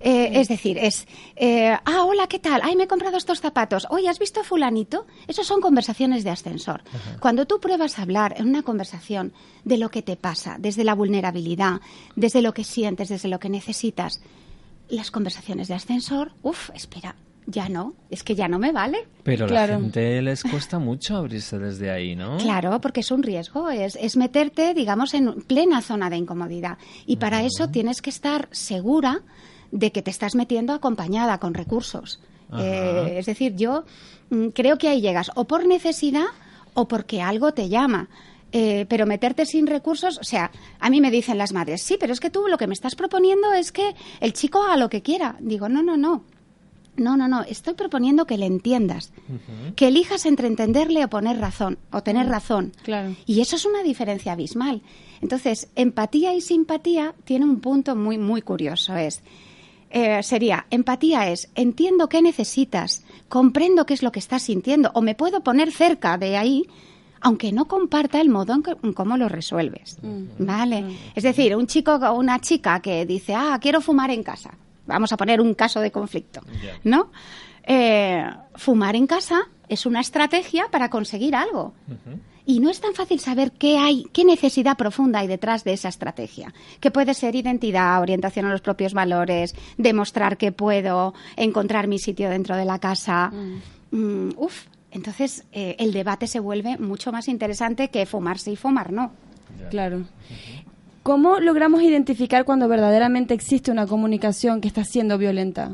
Eh, 0.00 0.40
es 0.40 0.48
decir, 0.48 0.78
es, 0.78 1.06
eh, 1.36 1.76
ah, 1.84 2.04
hola, 2.04 2.26
¿qué 2.26 2.38
tal? 2.38 2.62
Ay, 2.64 2.74
me 2.74 2.84
he 2.84 2.88
comprado 2.88 3.18
estos 3.18 3.40
zapatos. 3.40 3.86
Oye, 3.90 4.08
¿has 4.08 4.18
visto 4.18 4.40
a 4.40 4.44
fulanito? 4.44 5.06
Esas 5.28 5.46
son 5.46 5.60
conversaciones 5.60 6.24
de 6.24 6.30
ascensor. 6.30 6.82
Cuando 7.20 7.46
tú 7.46 7.60
pruebas 7.60 7.98
a 7.98 8.02
hablar 8.02 8.34
en 8.38 8.48
una 8.48 8.62
conversación 8.62 9.34
de 9.64 9.76
lo 9.76 9.90
que 9.90 10.00
te 10.00 10.16
pasa, 10.16 10.56
desde 10.58 10.84
la 10.84 10.94
vulnerabilidad, 10.94 11.82
desde 12.16 12.40
lo 12.40 12.54
que 12.54 12.64
sientes, 12.64 13.10
desde 13.10 13.28
lo 13.28 13.38
que 13.38 13.50
necesitas, 13.50 14.22
las 14.88 15.10
conversaciones 15.10 15.68
de 15.68 15.74
ascensor, 15.74 16.32
uff, 16.42 16.70
espera, 16.74 17.14
ya 17.46 17.68
no, 17.68 17.94
es 18.10 18.22
que 18.22 18.34
ya 18.34 18.48
no 18.48 18.58
me 18.58 18.72
vale. 18.72 19.06
Pero 19.22 19.44
a 19.44 19.48
la 19.48 19.66
gente 19.66 20.22
les 20.22 20.42
cuesta 20.42 20.78
mucho 20.78 21.16
abrirse 21.16 21.58
desde 21.58 21.90
ahí, 21.90 22.16
¿no? 22.16 22.38
Claro, 22.38 22.80
porque 22.80 23.00
es 23.00 23.10
un 23.10 23.22
riesgo, 23.22 23.68
es, 23.68 23.96
es 24.00 24.16
meterte, 24.16 24.72
digamos, 24.72 25.12
en 25.12 25.42
plena 25.42 25.82
zona 25.82 26.08
de 26.08 26.16
incomodidad. 26.16 26.78
Y 27.06 27.16
para 27.16 27.42
eso 27.42 27.68
tienes 27.68 28.00
que 28.00 28.10
estar 28.10 28.48
segura 28.50 29.22
de 29.72 29.92
que 29.92 30.02
te 30.02 30.10
estás 30.10 30.34
metiendo 30.34 30.72
acompañada 30.72 31.38
con 31.38 31.54
recursos. 31.54 32.20
Eh, 32.58 33.14
es 33.18 33.26
decir, 33.26 33.54
yo 33.54 33.84
mm, 34.30 34.48
creo 34.48 34.76
que 34.76 34.88
ahí 34.88 35.00
llegas 35.00 35.30
o 35.34 35.44
por 35.44 35.66
necesidad 35.66 36.26
o 36.74 36.88
porque 36.88 37.22
algo 37.22 37.52
te 37.52 37.68
llama. 37.68 38.08
Eh, 38.52 38.84
pero 38.88 39.06
meterte 39.06 39.46
sin 39.46 39.68
recursos, 39.68 40.18
o 40.18 40.24
sea, 40.24 40.50
a 40.80 40.90
mí 40.90 41.00
me 41.00 41.12
dicen 41.12 41.38
las 41.38 41.52
madres, 41.52 41.82
sí, 41.82 41.96
pero 42.00 42.12
es 42.12 42.18
que 42.18 42.30
tú 42.30 42.48
lo 42.48 42.58
que 42.58 42.66
me 42.66 42.74
estás 42.74 42.96
proponiendo 42.96 43.52
es 43.52 43.70
que 43.70 43.94
el 44.18 44.32
chico 44.32 44.62
haga 44.64 44.76
lo 44.76 44.90
que 44.90 45.02
quiera. 45.02 45.36
Digo, 45.38 45.68
no, 45.68 45.82
no, 45.82 45.96
no. 45.96 46.24
No, 46.96 47.16
no, 47.16 47.28
no. 47.28 47.42
Estoy 47.42 47.74
proponiendo 47.74 48.26
que 48.26 48.36
le 48.36 48.46
entiendas. 48.46 49.12
Que 49.76 49.88
elijas 49.88 50.26
entre 50.26 50.48
entenderle 50.48 51.04
o 51.04 51.08
poner 51.08 51.38
razón, 51.38 51.78
o 51.92 52.02
tener 52.02 52.26
razón. 52.26 52.72
Claro. 52.82 53.14
Y 53.24 53.40
eso 53.40 53.56
es 53.56 53.64
una 53.64 53.82
diferencia 53.82 54.32
abismal. 54.32 54.82
Entonces, 55.22 55.68
empatía 55.76 56.34
y 56.34 56.40
simpatía 56.40 57.14
tiene 57.24 57.44
un 57.44 57.60
punto 57.60 57.94
muy, 57.94 58.18
muy 58.18 58.42
curioso. 58.42 58.96
Es 58.96 59.22
eh, 59.90 60.22
sería, 60.22 60.66
empatía 60.70 61.28
es, 61.28 61.50
entiendo 61.54 62.08
qué 62.08 62.22
necesitas, 62.22 63.04
comprendo 63.28 63.86
qué 63.86 63.94
es 63.94 64.02
lo 64.02 64.12
que 64.12 64.20
estás 64.20 64.42
sintiendo, 64.42 64.90
o 64.94 65.02
me 65.02 65.16
puedo 65.16 65.42
poner 65.42 65.72
cerca 65.72 66.16
de 66.16 66.36
ahí, 66.36 66.66
aunque 67.20 67.52
no 67.52 67.66
comparta 67.66 68.20
el 68.20 68.28
modo 68.28 68.54
en, 68.54 68.92
cómo 68.92 69.16
lo 69.16 69.28
resuelves. 69.28 69.98
Mm. 70.00 70.46
¿Vale? 70.46 70.82
Mm. 70.82 70.96
Es 71.14 71.24
decir, 71.24 71.56
un 71.56 71.66
chico 71.66 71.94
o 71.94 72.12
una 72.14 72.40
chica 72.40 72.80
que 72.80 73.04
dice, 73.04 73.34
ah, 73.34 73.58
quiero 73.60 73.80
fumar 73.80 74.10
en 74.10 74.22
casa. 74.22 74.54
Vamos 74.86 75.12
a 75.12 75.16
poner 75.16 75.40
un 75.40 75.54
caso 75.54 75.80
de 75.80 75.90
conflicto, 75.90 76.40
¿no? 76.84 77.10
Eh, 77.62 78.24
fumar 78.54 78.96
en 78.96 79.06
casa 79.06 79.48
es 79.68 79.86
una 79.86 80.00
estrategia 80.00 80.66
para 80.70 80.88
conseguir 80.88 81.36
algo. 81.36 81.74
Y 82.46 82.60
no 82.60 82.70
es 82.70 82.80
tan 82.80 82.94
fácil 82.94 83.20
saber 83.20 83.52
qué 83.52 83.78
hay, 83.78 84.06
qué 84.12 84.24
necesidad 84.24 84.76
profunda 84.76 85.20
hay 85.20 85.26
detrás 85.26 85.64
de 85.64 85.72
esa 85.72 85.88
estrategia, 85.88 86.52
que 86.80 86.90
puede 86.90 87.14
ser 87.14 87.36
identidad, 87.36 88.00
orientación 88.00 88.46
a 88.46 88.50
los 88.50 88.60
propios 88.60 88.94
valores, 88.94 89.54
demostrar 89.76 90.36
que 90.36 90.52
puedo 90.52 91.14
encontrar 91.36 91.86
mi 91.86 91.98
sitio 91.98 92.30
dentro 92.30 92.56
de 92.56 92.64
la 92.64 92.78
casa. 92.78 93.30
Mm. 93.30 93.60
Mm, 93.92 94.34
uf, 94.36 94.66
entonces 94.90 95.44
eh, 95.52 95.76
el 95.78 95.92
debate 95.92 96.26
se 96.26 96.40
vuelve 96.40 96.78
mucho 96.78 97.12
más 97.12 97.28
interesante 97.28 97.88
que 97.88 98.06
fumarse 98.06 98.50
y 98.50 98.56
fumar 98.56 98.92
no. 98.92 99.12
Claro. 99.70 100.04
¿Cómo 101.02 101.40
logramos 101.40 101.82
identificar 101.82 102.44
cuando 102.44 102.68
verdaderamente 102.68 103.34
existe 103.34 103.70
una 103.70 103.86
comunicación 103.86 104.60
que 104.60 104.68
está 104.68 104.84
siendo 104.84 105.18
violenta? 105.18 105.72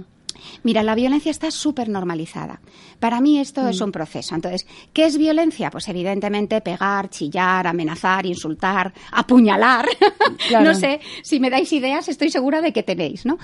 Mira, 0.63 0.83
la 0.83 0.95
violencia 0.95 1.31
está 1.31 1.51
súper 1.51 1.89
normalizada. 1.89 2.61
Para 2.99 3.21
mí 3.21 3.39
esto 3.39 3.69
es 3.69 3.81
mm. 3.81 3.85
un 3.85 3.93
proceso. 3.93 4.35
Entonces, 4.35 4.67
¿qué 4.93 5.07
es 5.07 5.19
violencia? 5.19 5.71
Pues 5.71 5.89
evidentemente 5.89 6.61
pegar, 6.61 7.11
chillar, 7.11 7.67
amenazar, 7.67 8.27
insultar, 8.27 8.93
apuñalar. 9.13 9.87
no 10.63 10.75
sé, 10.75 11.01
si 11.23 11.41
me 11.41 11.51
dais 11.51 11.73
ideas 11.73 12.09
estoy 12.09 12.31
segura 12.31 12.61
de 12.61 12.73
que 12.73 12.83
tenéis, 12.83 13.27
¿no? 13.27 13.39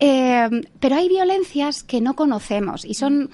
Eh, 0.00 0.48
pero 0.80 0.96
hay 0.96 1.08
violencias 1.08 1.82
que 1.82 2.00
no 2.00 2.14
conocemos 2.14 2.84
y 2.84 2.94
son, 2.94 3.30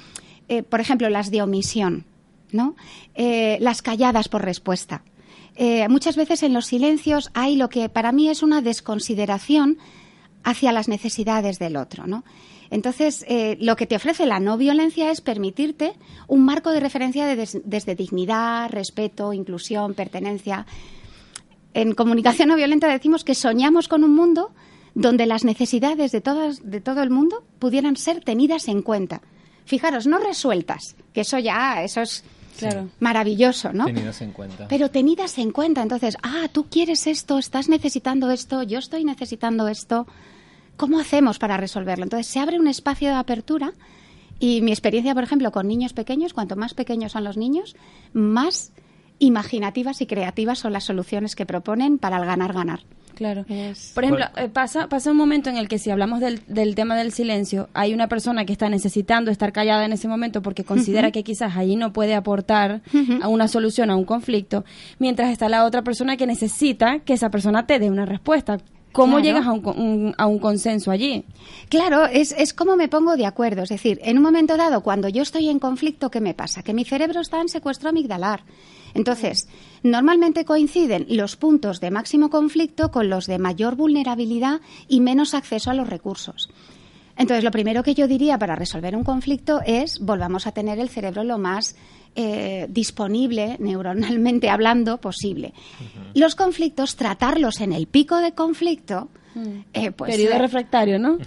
eh, 0.48 0.62
por 0.62 0.80
ejemplo, 0.80 1.08
las 1.08 1.30
de 1.30 1.42
omisión, 1.42 2.04
¿no? 2.52 2.76
Eh, 3.14 3.58
las 3.60 3.82
calladas 3.82 4.28
por 4.28 4.44
respuesta. 4.44 5.02
muchas 5.88 6.14
veces 6.14 6.44
en 6.44 6.52
los 6.52 6.66
silencios 6.66 7.30
hay 7.34 7.56
lo 7.56 7.68
que 7.68 7.88
para 7.88 8.12
mí 8.12 8.28
es 8.28 8.44
una 8.44 8.62
desconsideración 8.62 9.78
hacia 10.44 10.72
las 10.72 10.88
necesidades 10.88 11.58
del 11.58 11.76
otro, 11.76 12.06
¿no? 12.06 12.24
Entonces, 12.70 13.24
eh, 13.28 13.56
lo 13.60 13.76
que 13.76 13.86
te 13.86 13.96
ofrece 13.96 14.26
la 14.26 14.40
no 14.40 14.58
violencia 14.58 15.10
es 15.10 15.20
permitirte 15.20 15.94
un 16.26 16.44
marco 16.44 16.70
de 16.70 16.80
referencia 16.80 17.26
desde 17.26 17.94
dignidad, 17.94 18.70
respeto, 18.70 19.32
inclusión, 19.32 19.94
pertenencia. 19.94 20.66
En 21.72 21.94
comunicación 21.94 22.48
no 22.48 22.56
violenta 22.56 22.88
decimos 22.88 23.24
que 23.24 23.34
soñamos 23.34 23.88
con 23.88 24.04
un 24.04 24.14
mundo 24.14 24.52
donde 24.94 25.26
las 25.26 25.44
necesidades 25.44 26.12
de, 26.12 26.20
todas, 26.20 26.68
de 26.68 26.80
todo 26.80 27.02
el 27.02 27.10
mundo 27.10 27.44
pudieran 27.58 27.96
ser 27.96 28.22
tenidas 28.22 28.68
en 28.68 28.82
cuenta. 28.82 29.22
Fijaros, 29.64 30.06
no 30.06 30.18
resueltas, 30.18 30.96
que 31.12 31.22
eso 31.22 31.38
ya, 31.38 31.82
eso 31.82 32.00
es 32.02 32.24
maravilloso, 33.00 33.72
¿no? 33.72 33.86
Tenidas 33.86 34.20
en 34.22 34.32
cuenta. 34.32 34.68
Pero 34.68 34.90
tenidas 34.90 35.38
en 35.38 35.52
cuenta. 35.52 35.82
Entonces, 35.82 36.16
ah, 36.22 36.48
tú 36.52 36.66
quieres 36.68 37.06
esto, 37.06 37.38
estás 37.38 37.68
necesitando 37.68 38.30
esto, 38.30 38.62
yo 38.62 38.78
estoy 38.78 39.04
necesitando 39.04 39.68
esto. 39.68 40.06
¿Cómo 40.76 41.00
hacemos 41.00 41.38
para 41.38 41.56
resolverlo? 41.56 42.04
Entonces 42.04 42.26
se 42.26 42.38
abre 42.38 42.58
un 42.58 42.68
espacio 42.68 43.08
de 43.08 43.16
apertura 43.16 43.72
y 44.38 44.60
mi 44.62 44.70
experiencia, 44.70 45.14
por 45.14 45.24
ejemplo, 45.24 45.50
con 45.50 45.66
niños 45.66 45.92
pequeños, 45.92 46.32
cuanto 46.32 46.54
más 46.56 46.74
pequeños 46.74 47.12
son 47.12 47.24
los 47.24 47.36
niños, 47.36 47.74
más 48.12 48.72
imaginativas 49.18 50.00
y 50.00 50.06
creativas 50.06 50.60
son 50.60 50.72
las 50.72 50.84
soluciones 50.84 51.34
que 51.34 51.46
proponen 51.46 51.98
para 51.98 52.18
el 52.18 52.24
ganar-ganar. 52.24 52.80
Claro. 53.18 53.44
Por 53.94 54.04
ejemplo, 54.04 54.26
eh, 54.36 54.48
pasa, 54.48 54.88
pasa 54.88 55.10
un 55.10 55.16
momento 55.16 55.50
en 55.50 55.56
el 55.56 55.66
que 55.66 55.80
si 55.80 55.90
hablamos 55.90 56.20
del, 56.20 56.40
del, 56.46 56.76
tema 56.76 56.96
del 56.96 57.10
silencio, 57.10 57.68
hay 57.74 57.92
una 57.92 58.06
persona 58.06 58.44
que 58.44 58.52
está 58.52 58.68
necesitando 58.68 59.32
estar 59.32 59.52
callada 59.52 59.84
en 59.84 59.92
ese 59.92 60.06
momento 60.06 60.40
porque 60.40 60.62
considera 60.62 61.10
que 61.10 61.24
quizás 61.24 61.56
allí 61.56 61.74
no 61.74 61.92
puede 61.92 62.14
aportar 62.14 62.80
a 63.20 63.26
una 63.26 63.48
solución 63.48 63.90
a 63.90 63.96
un 63.96 64.04
conflicto, 64.04 64.64
mientras 65.00 65.32
está 65.32 65.48
la 65.48 65.64
otra 65.64 65.82
persona 65.82 66.16
que 66.16 66.28
necesita 66.28 67.00
que 67.00 67.14
esa 67.14 67.28
persona 67.28 67.66
te 67.66 67.80
dé 67.80 67.90
una 67.90 68.06
respuesta. 68.06 68.58
¿Cómo 68.92 69.20
llegas 69.20 69.46
a 69.46 69.52
un, 69.52 70.14
a 70.16 70.26
un, 70.26 70.38
consenso 70.38 70.90
allí? 70.90 71.24
Claro, 71.68 72.06
es, 72.06 72.32
es 72.32 72.52
como 72.52 72.76
me 72.76 72.88
pongo 72.88 73.16
de 73.16 73.26
acuerdo. 73.26 73.62
Es 73.62 73.68
decir, 73.68 74.00
en 74.02 74.16
un 74.16 74.22
momento 74.22 74.56
dado, 74.56 74.82
cuando 74.82 75.08
yo 75.08 75.22
estoy 75.22 75.48
en 75.48 75.58
conflicto, 75.58 76.10
¿qué 76.10 76.20
me 76.20 76.34
pasa? 76.34 76.62
Que 76.62 76.74
mi 76.74 76.84
cerebro 76.84 77.20
está 77.20 77.40
en 77.40 77.48
secuestro 77.48 77.90
amigdalar. 77.90 78.42
Entonces, 78.94 79.48
normalmente 79.82 80.44
coinciden 80.44 81.06
los 81.08 81.36
puntos 81.36 81.80
de 81.80 81.90
máximo 81.90 82.30
conflicto 82.30 82.90
con 82.90 83.08
los 83.08 83.26
de 83.26 83.38
mayor 83.38 83.76
vulnerabilidad 83.76 84.60
y 84.88 85.00
menos 85.00 85.34
acceso 85.34 85.70
a 85.70 85.74
los 85.74 85.88
recursos. 85.88 86.48
Entonces, 87.16 87.44
lo 87.44 87.50
primero 87.50 87.82
que 87.82 87.94
yo 87.94 88.06
diría 88.06 88.38
para 88.38 88.54
resolver 88.54 88.96
un 88.96 89.04
conflicto 89.04 89.60
es 89.66 89.98
volvamos 89.98 90.46
a 90.46 90.52
tener 90.52 90.78
el 90.78 90.88
cerebro 90.88 91.24
lo 91.24 91.36
más 91.36 91.76
eh, 92.14 92.66
disponible, 92.68 93.56
neuronalmente 93.58 94.50
hablando, 94.50 94.98
posible. 94.98 95.54
Los 96.14 96.34
conflictos, 96.34 96.96
tratarlos 96.96 97.60
en 97.60 97.72
el 97.72 97.86
pico 97.86 98.18
de 98.18 98.32
conflicto, 98.32 99.08
Mm. 99.34 99.60
Eh, 99.72 99.90
pues, 99.92 100.10
Periodo 100.10 100.34
eh, 100.34 100.38
refractario, 100.38 100.98
¿no? 100.98 101.12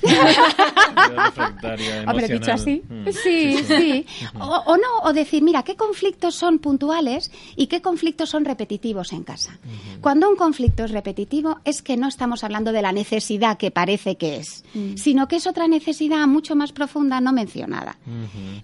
Hombre, 2.08 2.27
dicho 2.27 2.51
así. 2.51 2.84
Mm. 2.88 3.08
Sí, 3.12 3.58
sí. 3.63 4.05
O, 4.39 4.77
no, 4.77 5.00
o 5.03 5.13
decir, 5.13 5.43
mira, 5.43 5.63
¿qué 5.63 5.75
conflictos 5.75 6.36
son 6.36 6.60
puntuales 6.60 7.31
y 7.55 7.67
qué 7.67 7.81
conflictos 7.81 8.29
son 8.29 8.46
repetitivos 8.46 9.13
en 9.13 9.24
casa? 9.24 9.58
Cuando 10.01 10.29
un 10.29 10.36
conflicto 10.36 10.86
es 10.86 10.91
repetitivo 10.91 11.60
es 11.63 11.81
que 11.81 11.98
no 11.98 12.08
estamos 12.08 12.43
hablando 12.43 12.72
de 12.72 12.81
la 12.81 12.91
necesidad 12.91 13.58
que 13.58 13.72
parece 13.72 14.17
que 14.17 14.38
es, 14.38 14.63
mm. 14.74 14.98
sino 14.98 15.27
que 15.27 15.38
es 15.38 15.48
otra 15.48 15.67
necesidad 15.67 16.27
mucho 16.27 16.55
más 16.55 16.72
profunda 16.72 17.22
no 17.22 17.34
mencionada. 17.34 17.98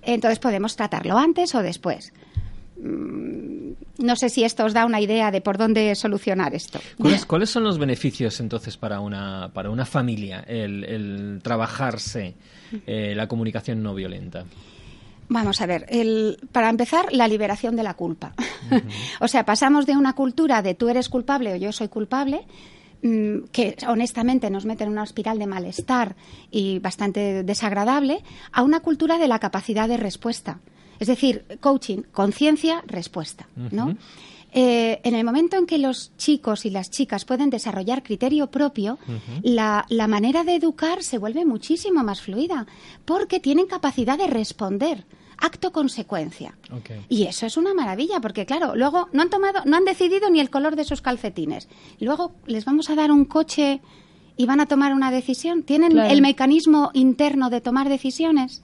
Entonces 0.02 0.40
podemos 0.40 0.76
tratarlo 0.76 1.18
antes 1.18 1.54
o 1.56 1.62
después. 1.62 2.14
Mm, 2.80 3.58
no 4.00 4.16
sé 4.16 4.30
si 4.30 4.44
esto 4.44 4.66
os 4.66 4.74
da 4.74 4.86
una 4.86 5.02
idea 5.02 5.32
de 5.32 5.42
por 5.42 5.58
dónde 5.58 5.96
solucionar 5.96 6.54
esto. 6.54 6.80
¿Cuáles, 7.28 7.50
son 7.50 7.64
los 7.64 7.78
beneficios 7.78 8.40
entonces 8.40 8.78
para 8.78 9.00
una, 9.00 9.52
para 9.54 9.70
una 9.70 9.86
familia 9.86 10.44
el, 10.48 11.40
trabajarse 11.44 12.36
eh, 12.86 13.14
la 13.16 13.28
comunicación 13.28 13.82
no 13.82 13.96
violenta? 13.96 14.46
Vamos 15.30 15.60
a 15.60 15.66
ver, 15.66 15.86
el, 15.90 16.38
para 16.52 16.70
empezar, 16.70 17.12
la 17.12 17.28
liberación 17.28 17.76
de 17.76 17.84
la 17.84 17.96
culpa. 17.96 18.34
o 19.20 19.28
sea, 19.28 19.46
pasamos 19.46 19.86
de 19.86 19.98
una 19.98 20.14
cultura 20.14 20.62
de 20.62 20.74
tú 20.74 20.90
eres 20.90 21.10
culpable 21.10 21.54
o 21.54 21.56
yo 21.58 21.72
soy 21.74 21.90
culpable, 21.90 22.46
mm, 23.02 23.50
que 23.52 23.76
honestamente 23.88 24.50
nos 24.50 24.66
mete 24.66 24.86
en 24.86 24.92
una 24.92 25.04
espiral 25.04 25.38
de 25.40 25.48
malestar 25.48 26.16
y 26.50 26.80
bastante 26.80 27.44
desagradable, 27.44 28.24
a 28.54 28.62
una 28.62 28.80
cultura 28.80 29.18
de 29.18 29.28
la 29.28 29.40
capacidad 29.40 29.90
de 29.90 29.98
respuesta. 29.98 30.60
Es 31.00 31.08
decir, 31.08 31.46
coaching, 31.60 32.04
conciencia, 32.12 32.84
respuesta, 32.88 33.48
¿no? 33.72 33.96
Eh, 34.54 35.02
en 35.04 35.14
el 35.14 35.24
momento 35.24 35.58
en 35.58 35.66
que 35.66 35.78
los 35.78 36.16
chicos 36.18 36.66
y 36.66 36.70
las 36.70 36.90
chicas 36.90 37.26
pueden 37.26 37.50
desarrollar 37.50 38.02
criterio 38.02 38.48
propio, 38.48 38.98
la, 39.44 39.86
manera 40.08 40.44
de 40.44 40.56
educar 40.56 41.04
se 41.04 41.18
vuelve 41.18 41.46
muchísimo 41.46 42.04
más 42.04 42.22
fluida, 42.22 42.66
porque 43.06 43.40
tienen 43.40 43.68
capacidad 43.68 44.18
de 44.18 44.28
responder 44.28 45.06
acto 45.38 45.72
consecuencia. 45.72 46.58
Y 47.10 47.26
eso 47.26 47.46
es 47.46 47.58
una 47.58 47.76
maravilla, 47.76 48.20
porque 48.20 48.46
claro, 48.46 48.76
luego 48.76 49.10
no 49.12 49.22
han 49.22 49.30
tomado, 49.30 49.62
no 49.66 49.78
han 49.78 49.86
decidido 49.86 50.30
ni 50.32 50.40
el 50.40 50.50
color 50.50 50.76
de 50.76 50.86
sus 50.86 51.02
calcetines. 51.02 51.68
Luego 52.00 52.32
les 52.48 52.66
vamos 52.66 52.90
a 52.90 52.96
dar 52.96 53.12
un 53.12 53.26
coche 53.26 53.82
y 54.38 54.46
van 54.46 54.60
a 54.60 54.66
tomar 54.66 54.94
una 54.94 55.12
decisión. 55.12 55.62
¿Tienen 55.64 55.98
el 56.00 56.22
mecanismo 56.22 56.90
interno 56.94 57.50
de 57.50 57.62
tomar 57.62 57.90
decisiones? 57.90 58.64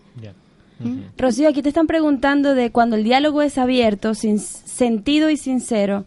Rocío, 1.18 1.50
aquí 1.50 1.62
te 1.62 1.70
están 1.70 1.88
preguntando 1.88 2.56
de 2.56 2.72
cuando 2.72 2.96
el 2.96 3.04
diálogo 3.04 3.42
es 3.42 3.58
abierto, 3.58 4.14
sin 4.16 4.40
sentido 4.40 5.30
y 5.30 5.38
sincero. 5.38 6.06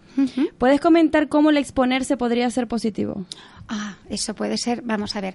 ¿Puedes 0.59 0.81
comentar 0.81 1.29
cómo 1.29 1.51
el 1.51 1.57
exponerse 1.57 2.17
podría 2.17 2.51
ser 2.51 2.69
positivo? 2.69 3.25
Ah, 3.69 3.97
eso 4.09 4.35
puede 4.35 4.59
ser, 4.59 4.83
vamos 4.83 5.17
a 5.17 5.21
ver. 5.21 5.35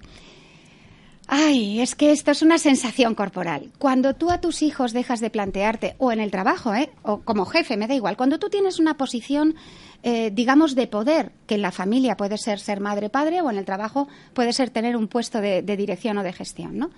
Ay, 1.33 1.79
es 1.79 1.95
que 1.95 2.11
esto 2.11 2.31
es 2.31 2.41
una 2.41 2.57
sensación 2.57 3.15
corporal. 3.15 3.71
Cuando 3.77 4.15
tú 4.15 4.31
a 4.31 4.41
tus 4.41 4.61
hijos 4.61 4.91
dejas 4.91 5.21
de 5.21 5.29
plantearte, 5.29 5.95
o 5.97 6.11
en 6.11 6.19
el 6.19 6.29
trabajo, 6.29 6.73
¿eh? 6.73 6.89
o 7.03 7.21
como 7.21 7.45
jefe, 7.45 7.77
me 7.77 7.87
da 7.87 7.95
igual, 7.95 8.17
cuando 8.17 8.37
tú 8.37 8.49
tienes 8.49 8.79
una 8.79 8.97
posición, 8.97 9.55
eh, 10.03 10.31
digamos, 10.33 10.75
de 10.75 10.87
poder, 10.87 11.31
que 11.47 11.55
en 11.55 11.61
la 11.61 11.71
familia 11.71 12.17
puede 12.17 12.37
ser 12.37 12.59
ser 12.59 12.81
madre-padre, 12.81 13.39
o 13.41 13.49
en 13.49 13.57
el 13.57 13.63
trabajo 13.63 14.09
puede 14.33 14.51
ser 14.51 14.71
tener 14.71 14.97
un 14.97 15.07
puesto 15.07 15.39
de, 15.39 15.61
de 15.61 15.77
dirección 15.77 16.17
o 16.17 16.23
de 16.23 16.33
gestión, 16.33 16.77
¿no? 16.77 16.89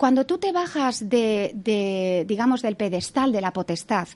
Cuando 0.00 0.24
tú 0.24 0.38
te 0.38 0.50
bajas 0.50 1.10
de, 1.10 2.24
digamos, 2.26 2.62
del 2.62 2.74
pedestal 2.74 3.32
de 3.32 3.42
la 3.42 3.52
potestad 3.52 4.08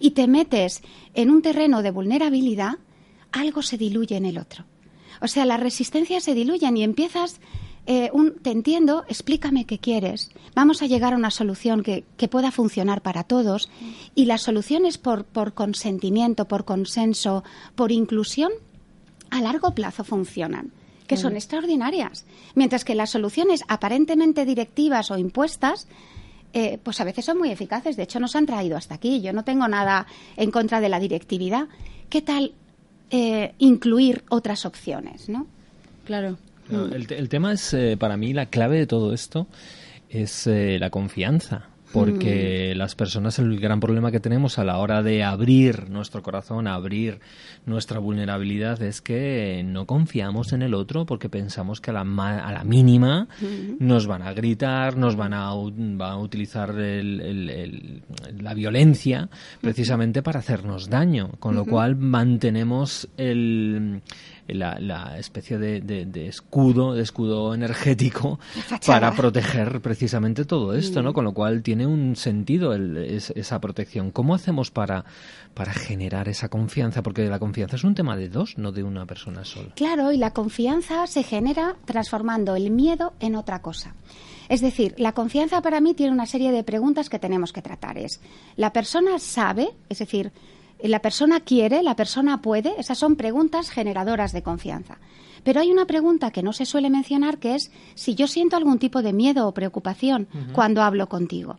y 0.00 0.10
te 0.10 0.26
metes 0.26 0.82
en 1.14 1.30
un 1.30 1.42
terreno 1.42 1.80
de 1.80 1.92
vulnerabilidad, 1.92 2.72
algo 3.30 3.62
se 3.62 3.78
diluye 3.78 4.16
en 4.16 4.26
el 4.26 4.36
otro. 4.36 4.64
O 5.20 5.28
sea, 5.28 5.44
las 5.44 5.60
resistencias 5.60 6.24
se 6.24 6.34
diluyen 6.34 6.76
y 6.76 6.82
empiezas, 6.82 7.40
eh, 7.86 8.10
un, 8.12 8.34
te 8.34 8.50
entiendo, 8.50 9.04
explícame 9.06 9.64
qué 9.64 9.78
quieres, 9.78 10.32
vamos 10.56 10.82
a 10.82 10.86
llegar 10.86 11.12
a 11.12 11.16
una 11.16 11.30
solución 11.30 11.84
que, 11.84 12.04
que 12.16 12.26
pueda 12.26 12.50
funcionar 12.50 13.00
para 13.00 13.22
todos. 13.22 13.70
Y 14.16 14.24
las 14.24 14.42
soluciones 14.42 14.98
por, 14.98 15.24
por 15.24 15.54
consentimiento, 15.54 16.48
por 16.48 16.64
consenso, 16.64 17.44
por 17.76 17.92
inclusión, 17.92 18.50
a 19.30 19.40
largo 19.40 19.72
plazo 19.72 20.02
funcionan 20.02 20.72
que 21.08 21.16
son 21.16 21.34
extraordinarias. 21.34 22.26
Mientras 22.54 22.84
que 22.84 22.94
las 22.94 23.10
soluciones 23.10 23.64
aparentemente 23.66 24.44
directivas 24.44 25.10
o 25.10 25.18
impuestas, 25.18 25.88
eh, 26.52 26.78
pues 26.82 27.00
a 27.00 27.04
veces 27.04 27.24
son 27.24 27.38
muy 27.38 27.50
eficaces. 27.50 27.96
De 27.96 28.04
hecho, 28.04 28.20
nos 28.20 28.36
han 28.36 28.46
traído 28.46 28.76
hasta 28.76 28.94
aquí. 28.94 29.20
Yo 29.20 29.32
no 29.32 29.42
tengo 29.42 29.66
nada 29.66 30.06
en 30.36 30.50
contra 30.50 30.80
de 30.80 30.88
la 30.88 31.00
directividad. 31.00 31.66
¿Qué 32.10 32.22
tal 32.22 32.52
eh, 33.10 33.54
incluir 33.58 34.22
otras 34.28 34.66
opciones, 34.66 35.28
no? 35.28 35.46
Claro. 36.04 36.36
el, 36.70 37.28
tema 37.28 37.52
es, 37.52 37.72
eh, 37.74 37.96
para 37.98 38.16
mí, 38.16 38.32
la 38.34 38.46
clave 38.46 38.78
de 38.78 38.86
todo 38.86 39.12
esto 39.12 39.46
es 40.10 40.46
la 40.46 40.90
confianza. 40.90 41.68
Porque 41.92 42.74
las 42.76 42.94
personas 42.94 43.38
el 43.38 43.58
gran 43.58 43.80
problema 43.80 44.10
que 44.10 44.20
tenemos 44.20 44.58
a 44.58 44.64
la 44.64 44.78
hora 44.78 45.02
de 45.02 45.22
abrir 45.22 45.88
nuestro 45.90 46.22
corazón, 46.22 46.66
abrir 46.66 47.20
nuestra 47.66 47.98
vulnerabilidad 47.98 48.82
es 48.82 49.00
que 49.00 49.62
no 49.64 49.86
confiamos 49.86 50.52
en 50.52 50.62
el 50.62 50.74
otro 50.74 51.06
porque 51.06 51.28
pensamos 51.28 51.80
que 51.80 51.90
a 51.90 51.94
la, 51.94 52.00
a 52.02 52.52
la 52.52 52.64
mínima 52.64 53.28
nos 53.78 54.06
van 54.06 54.22
a 54.22 54.32
gritar, 54.32 54.96
nos 54.96 55.16
van 55.16 55.32
a, 55.32 55.48
a 55.48 56.16
utilizar 56.16 56.74
la 56.74 58.54
violencia 58.54 59.28
precisamente 59.60 60.22
para 60.22 60.40
hacernos 60.40 60.88
daño, 60.88 61.30
con 61.38 61.54
lo 61.54 61.64
cual 61.64 61.96
mantenemos 61.96 63.08
el 63.16 64.02
la, 64.48 65.18
especie 65.18 65.58
de, 65.58 66.28
escudo, 66.28 66.94
de 66.94 67.02
escudo 67.02 67.54
energético 67.54 68.38
para 68.86 69.12
proteger 69.12 69.80
precisamente 69.80 70.44
todo 70.44 70.74
esto, 70.74 71.02
¿no? 71.02 71.12
Con 71.12 71.24
lo 71.24 71.32
cual 71.32 71.62
tiene 71.62 71.86
un 71.86 72.16
sentido 72.16 72.74
esa 72.74 73.60
protección. 73.60 74.10
¿Cómo 74.10 74.34
hacemos 74.34 74.70
para, 74.70 75.04
para 75.54 75.72
generar 75.72 76.28
esa 76.28 76.48
confianza? 76.48 77.02
Porque 77.02 77.24
la 77.28 77.38
confianza 77.38 77.76
es 77.76 77.84
un 77.84 77.94
tema 77.94 78.16
de 78.16 78.28
dos, 78.28 78.58
no 78.58 78.72
de 78.72 78.82
una 78.82 79.06
persona 79.06 79.44
sola. 79.44 79.70
Claro, 79.74 80.12
y 80.12 80.16
la 80.16 80.32
confianza 80.32 81.06
se 81.06 81.22
genera 81.22 81.76
transformando 81.84 82.56
el 82.56 82.70
miedo 82.70 83.12
en 83.20 83.36
otra 83.36 83.60
cosa. 83.60 83.94
Es 84.48 84.62
decir, 84.62 84.94
la 84.96 85.12
confianza 85.12 85.60
para 85.60 85.80
mí 85.80 85.94
tiene 85.94 86.12
una 86.12 86.26
serie 86.26 86.50
de 86.52 86.64
preguntas 86.64 87.10
que 87.10 87.18
tenemos 87.18 87.52
que 87.52 87.62
tratar. 87.62 87.98
Es, 87.98 88.20
¿la 88.56 88.72
persona 88.72 89.18
sabe? 89.18 89.68
Es 89.88 89.98
decir, 89.98 90.32
la 90.82 91.00
persona 91.00 91.40
quiere, 91.40 91.82
la 91.82 91.96
persona 91.96 92.40
puede, 92.40 92.74
esas 92.78 92.98
son 92.98 93.16
preguntas 93.16 93.70
generadoras 93.70 94.32
de 94.32 94.42
confianza. 94.42 94.98
Pero 95.44 95.60
hay 95.60 95.70
una 95.70 95.86
pregunta 95.86 96.30
que 96.30 96.42
no 96.42 96.52
se 96.52 96.66
suele 96.66 96.90
mencionar 96.90 97.38
que 97.38 97.54
es 97.54 97.70
si 97.94 98.14
yo 98.14 98.26
siento 98.26 98.56
algún 98.56 98.78
tipo 98.78 99.02
de 99.02 99.12
miedo 99.12 99.46
o 99.46 99.54
preocupación 99.54 100.28
cuando 100.52 100.82
hablo 100.82 101.08
contigo. 101.08 101.58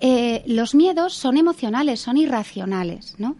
Eh, 0.00 0.42
los 0.46 0.74
miedos 0.74 1.14
son 1.14 1.36
emocionales, 1.36 2.00
son 2.00 2.16
irracionales, 2.16 3.16
¿no? 3.18 3.36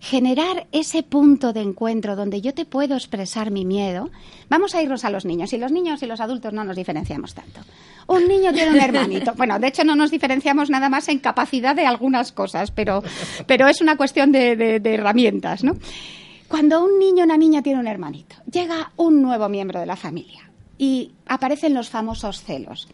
Generar 0.00 0.66
ese 0.72 1.02
punto 1.02 1.52
de 1.52 1.60
encuentro 1.60 2.16
donde 2.16 2.40
yo 2.40 2.54
te 2.54 2.64
puedo 2.64 2.94
expresar 2.94 3.50
mi 3.50 3.64
miedo, 3.64 4.10
vamos 4.48 4.74
a 4.74 4.82
irnos 4.82 5.04
a 5.04 5.10
los 5.10 5.24
niños. 5.24 5.52
Y 5.52 5.58
los 5.58 5.72
niños 5.72 6.02
y 6.02 6.06
los 6.06 6.20
adultos 6.20 6.52
no 6.52 6.64
nos 6.64 6.76
diferenciamos 6.76 7.34
tanto. 7.34 7.60
Un 8.06 8.28
niño 8.28 8.52
tiene 8.52 8.70
un 8.70 8.80
hermanito. 8.80 9.32
Bueno, 9.36 9.58
de 9.58 9.68
hecho 9.68 9.84
no 9.84 9.96
nos 9.96 10.10
diferenciamos 10.10 10.70
nada 10.70 10.88
más 10.88 11.08
en 11.08 11.18
capacidad 11.18 11.74
de 11.74 11.86
algunas 11.86 12.32
cosas, 12.32 12.70
pero, 12.70 13.02
pero 13.46 13.68
es 13.68 13.80
una 13.80 13.96
cuestión 13.96 14.32
de, 14.32 14.56
de 14.56 14.94
herramientas, 14.94 15.62
¿no? 15.62 15.76
Cuando 16.48 16.84
un 16.84 16.98
niño 16.98 17.22
o 17.22 17.26
una 17.26 17.36
niña 17.36 17.62
tiene 17.62 17.80
un 17.80 17.88
hermanito, 17.88 18.36
llega 18.50 18.92
un 18.96 19.20
nuevo 19.20 19.48
miembro 19.48 19.80
de 19.80 19.86
la 19.86 19.96
familia 19.96 20.48
y 20.78 21.12
aparecen 21.26 21.74
los 21.74 21.88
famosos 21.88 22.42
celos 22.42 22.88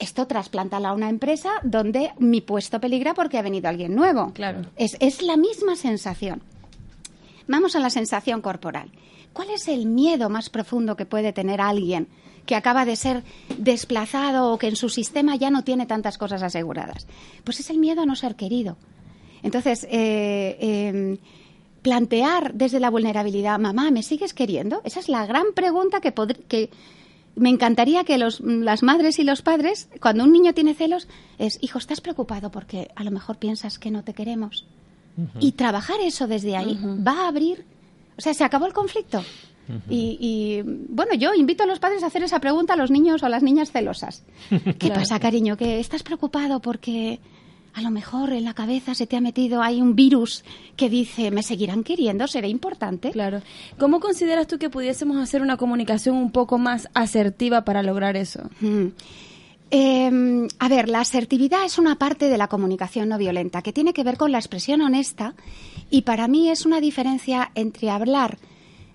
esto 0.00 0.26
trasplántala 0.26 0.88
a 0.88 0.94
una 0.94 1.08
empresa 1.08 1.50
donde 1.62 2.12
mi 2.18 2.40
puesto 2.40 2.80
peligra 2.80 3.14
porque 3.14 3.38
ha 3.38 3.42
venido 3.42 3.68
alguien 3.68 3.94
nuevo. 3.94 4.32
Claro. 4.32 4.62
Es, 4.76 4.96
es 5.00 5.22
la 5.22 5.36
misma 5.36 5.76
sensación. 5.76 6.42
Vamos 7.46 7.76
a 7.76 7.80
la 7.80 7.90
sensación 7.90 8.40
corporal. 8.40 8.90
¿Cuál 9.32 9.50
es 9.50 9.68
el 9.68 9.86
miedo 9.86 10.28
más 10.28 10.50
profundo 10.50 10.96
que 10.96 11.06
puede 11.06 11.32
tener 11.32 11.60
alguien 11.60 12.08
que 12.46 12.56
acaba 12.56 12.84
de 12.84 12.96
ser 12.96 13.22
desplazado 13.58 14.52
o 14.52 14.58
que 14.58 14.68
en 14.68 14.76
su 14.76 14.88
sistema 14.88 15.36
ya 15.36 15.50
no 15.50 15.62
tiene 15.62 15.86
tantas 15.86 16.18
cosas 16.18 16.42
aseguradas? 16.42 17.06
Pues 17.44 17.60
es 17.60 17.70
el 17.70 17.78
miedo 17.78 18.02
a 18.02 18.06
no 18.06 18.16
ser 18.16 18.34
querido. 18.34 18.76
Entonces, 19.42 19.86
eh, 19.90 20.56
em, 20.60 21.18
plantear 21.82 22.54
desde 22.54 22.80
la 22.80 22.90
vulnerabilidad, 22.90 23.58
mamá, 23.58 23.90
¿me 23.90 24.02
sigues 24.02 24.34
queriendo? 24.34 24.80
Esa 24.84 25.00
es 25.00 25.08
la 25.08 25.26
gran 25.26 25.52
pregunta 25.54 26.00
que, 26.00 26.12
que 26.48 26.70
me 27.36 27.48
encantaría 27.48 28.04
que 28.04 28.18
los, 28.18 28.40
las 28.40 28.82
madres 28.82 29.18
y 29.18 29.24
los 29.24 29.42
padres, 29.42 29.88
cuando 30.00 30.24
un 30.24 30.32
niño 30.32 30.52
tiene 30.52 30.74
celos, 30.74 31.08
es, 31.38 31.58
hijo, 31.62 31.78
¿estás 31.78 32.00
preocupado 32.00 32.50
porque 32.50 32.90
a 32.96 33.04
lo 33.04 33.10
mejor 33.10 33.38
piensas 33.38 33.78
que 33.78 33.90
no 33.90 34.04
te 34.04 34.14
queremos? 34.14 34.66
Y 35.38 35.52
trabajar 35.52 36.00
eso 36.00 36.26
desde 36.26 36.56
ahí 36.56 36.78
va 37.06 37.24
a 37.24 37.28
abrir, 37.28 37.64
o 38.16 38.20
sea, 38.20 38.32
se 38.32 38.44
acabó 38.44 38.66
el 38.66 38.72
conflicto. 38.72 39.22
y, 39.88 40.16
y, 40.18 40.62
bueno, 40.62 41.14
yo 41.14 41.34
invito 41.34 41.64
a 41.64 41.66
los 41.66 41.78
padres 41.78 42.02
a 42.02 42.06
hacer 42.06 42.22
esa 42.22 42.40
pregunta 42.40 42.72
a 42.72 42.76
los 42.76 42.90
niños 42.90 43.22
o 43.22 43.26
a 43.26 43.28
las 43.28 43.42
niñas 43.42 43.70
celosas. 43.70 44.24
¿Qué 44.78 44.88
pasa, 44.88 45.20
cariño? 45.20 45.56
¿Que 45.56 45.78
estás 45.78 46.02
preocupado 46.02 46.60
porque 46.60 47.20
a 47.74 47.82
lo 47.82 47.90
mejor 47.90 48.32
en 48.32 48.44
la 48.44 48.54
cabeza 48.54 48.94
se 48.94 49.06
te 49.06 49.16
ha 49.16 49.20
metido 49.20 49.62
hay 49.62 49.80
un 49.80 49.94
virus 49.94 50.44
que 50.76 50.88
dice, 50.88 51.30
me 51.30 51.42
seguirán 51.42 51.84
queriendo, 51.84 52.26
será 52.26 52.48
importante. 52.48 53.10
Claro. 53.10 53.42
¿Cómo 53.78 54.00
consideras 54.00 54.46
tú 54.46 54.58
que 54.58 54.70
pudiésemos 54.70 55.16
hacer 55.16 55.42
una 55.42 55.56
comunicación 55.56 56.16
un 56.16 56.30
poco 56.32 56.58
más 56.58 56.88
asertiva 56.94 57.64
para 57.64 57.82
lograr 57.82 58.16
eso? 58.16 58.50
Mm. 58.60 58.86
Em, 59.72 60.48
a 60.58 60.68
ver, 60.68 60.88
la 60.88 61.00
asertividad 61.00 61.64
es 61.64 61.78
una 61.78 61.94
parte 61.94 62.28
de 62.28 62.38
la 62.38 62.48
comunicación 62.48 63.08
no 63.08 63.18
violenta 63.18 63.62
que 63.62 63.72
tiene 63.72 63.92
que 63.92 64.02
ver 64.02 64.16
con 64.16 64.32
la 64.32 64.38
expresión 64.38 64.80
honesta 64.80 65.34
y 65.90 66.02
para 66.02 66.26
mí 66.26 66.50
es 66.50 66.66
una 66.66 66.80
diferencia 66.80 67.52
entre 67.54 67.88
hablar 67.90 68.38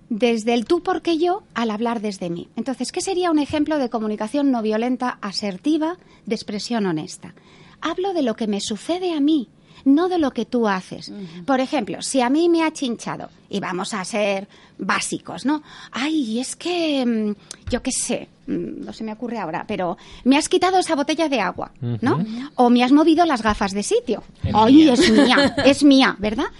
desde 0.09 0.53
el 0.53 0.65
tú 0.65 0.83
porque 0.83 1.17
yo 1.17 1.43
al 1.53 1.71
hablar 1.71 2.01
desde 2.01 2.29
mí. 2.29 2.49
Entonces, 2.57 2.91
¿qué 2.91 2.99
sería 2.99 3.31
un 3.31 3.39
ejemplo 3.39 3.77
de 3.77 3.89
comunicación 3.89 4.51
no 4.51 4.61
violenta 4.61 5.17
asertiva 5.21 5.97
de 6.25 6.35
expresión 6.35 6.85
honesta? 6.85 7.33
Hablo 7.81 8.13
de 8.13 8.21
lo 8.21 8.35
que 8.35 8.47
me 8.47 8.61
sucede 8.61 9.13
a 9.13 9.19
mí, 9.19 9.49
no 9.85 10.09
de 10.09 10.17
lo 10.17 10.31
que 10.31 10.45
tú 10.45 10.67
haces. 10.67 11.11
Por 11.45 11.59
ejemplo, 11.59 12.01
si 12.01 12.21
a 12.21 12.29
mí 12.29 12.49
me 12.49 12.63
ha 12.63 12.71
chinchado, 12.71 13.29
y 13.49 13.59
vamos 13.59 13.93
a 13.93 14.03
ser 14.03 14.47
básicos, 14.77 15.45
¿no? 15.45 15.61
Ay, 15.91 16.39
es 16.39 16.55
que, 16.55 17.05
mm, 17.05 17.69
yo 17.69 17.81
qué 17.81 17.91
sé, 17.91 18.27
mm, 18.47 18.85
no 18.85 18.93
se 18.93 19.03
me 19.03 19.13
ocurre 19.13 19.37
ahora, 19.37 19.65
pero 19.67 19.97
me 20.23 20.37
has 20.37 20.49
quitado 20.49 20.79
esa 20.79 20.95
botella 20.95 21.29
de 21.29 21.39
agua, 21.39 21.71
¿no? 22.01 22.23
O 22.55 22.69
me 22.69 22.83
has 22.83 22.91
movido 22.91 23.25
las 23.25 23.41
gafas 23.41 23.73
de 23.73 23.83
sitio. 23.83 24.23
Ay, 24.53 24.89
es 24.89 25.09
mía, 25.11 25.55
es 25.65 25.83
mía, 25.83 26.15
¿verdad? 26.19 26.45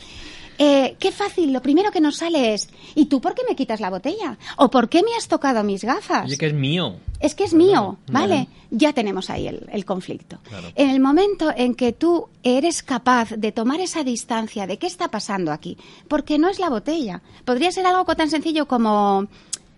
Eh, 0.58 0.96
qué 1.00 1.12
fácil, 1.12 1.52
lo 1.52 1.62
primero 1.62 1.92
que 1.92 2.00
nos 2.00 2.18
sale 2.18 2.54
es, 2.54 2.70
¿y 2.96 3.06
tú 3.06 3.20
por 3.20 3.34
qué 3.36 3.42
me 3.48 3.56
quitas 3.56 3.80
la 3.80 3.90
botella? 3.90 4.38
¿O 4.58 4.70
por 4.70 4.90
qué 4.90 5.04
me 5.04 5.16
has 5.18 5.28
tocado 5.28 5.64
mis 5.64 5.84
gafas? 5.84 6.32
Es 6.32 6.38
que 6.38 6.48
es 6.48 6.54
mío. 6.54 6.96
Es 7.20 7.36
que 7.36 7.44
es 7.44 7.54
mío, 7.54 7.98
¿vale? 8.12 8.48
Ya 8.72 8.94
tenemos 8.94 9.30
ahí 9.30 9.48
el, 9.48 9.86
conflicto. 9.86 10.40
En 10.76 10.90
el 10.90 11.00
momento 11.00 11.52
en 11.56 11.76
que 11.76 11.94
tú 11.94 12.28
eres 12.44 12.84
capaz 12.84 13.32
de 13.32 13.52
tomar 13.52 13.80
esa 13.80 14.04
distancia 14.04 14.68
de 14.68 14.78
qué 14.78 14.88
está 14.88 15.10
pasando 15.10 15.52
aquí, 15.52 15.78
porque 16.08 16.38
no 16.38 16.50
es 16.50 16.60
la 16.60 16.70
botella, 16.70 17.22
podría 17.46 17.72
ser 17.72 17.86
algo 17.86 18.16
tan 18.16 18.30
sencillo 18.30 18.68
como, 18.68 19.28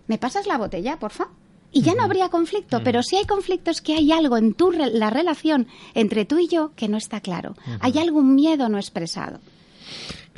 ¿me 0.06 0.18
pasas 0.18 0.46
la 0.46 0.58
botella, 0.58 0.98
porfa? 0.98 1.28
y 1.70 1.82
ya 1.82 1.94
no 1.94 2.02
habría 2.02 2.30
conflicto, 2.30 2.82
pero 2.82 3.02
si 3.02 3.16
hay 3.16 3.26
conflicto 3.26 3.70
es 3.70 3.82
que 3.82 3.94
hay 3.94 4.10
algo 4.10 4.36
en 4.36 4.54
tu 4.54 4.72
la 4.72 5.10
relación 5.10 5.66
entre 5.94 6.24
tú 6.24 6.38
y 6.38 6.48
yo 6.48 6.72
que 6.74 6.88
no 6.88 6.96
está 6.96 7.20
claro. 7.20 7.56
Hay 7.80 7.98
algún 7.98 8.34
miedo 8.34 8.68
no 8.68 8.78
expresado. 8.78 9.38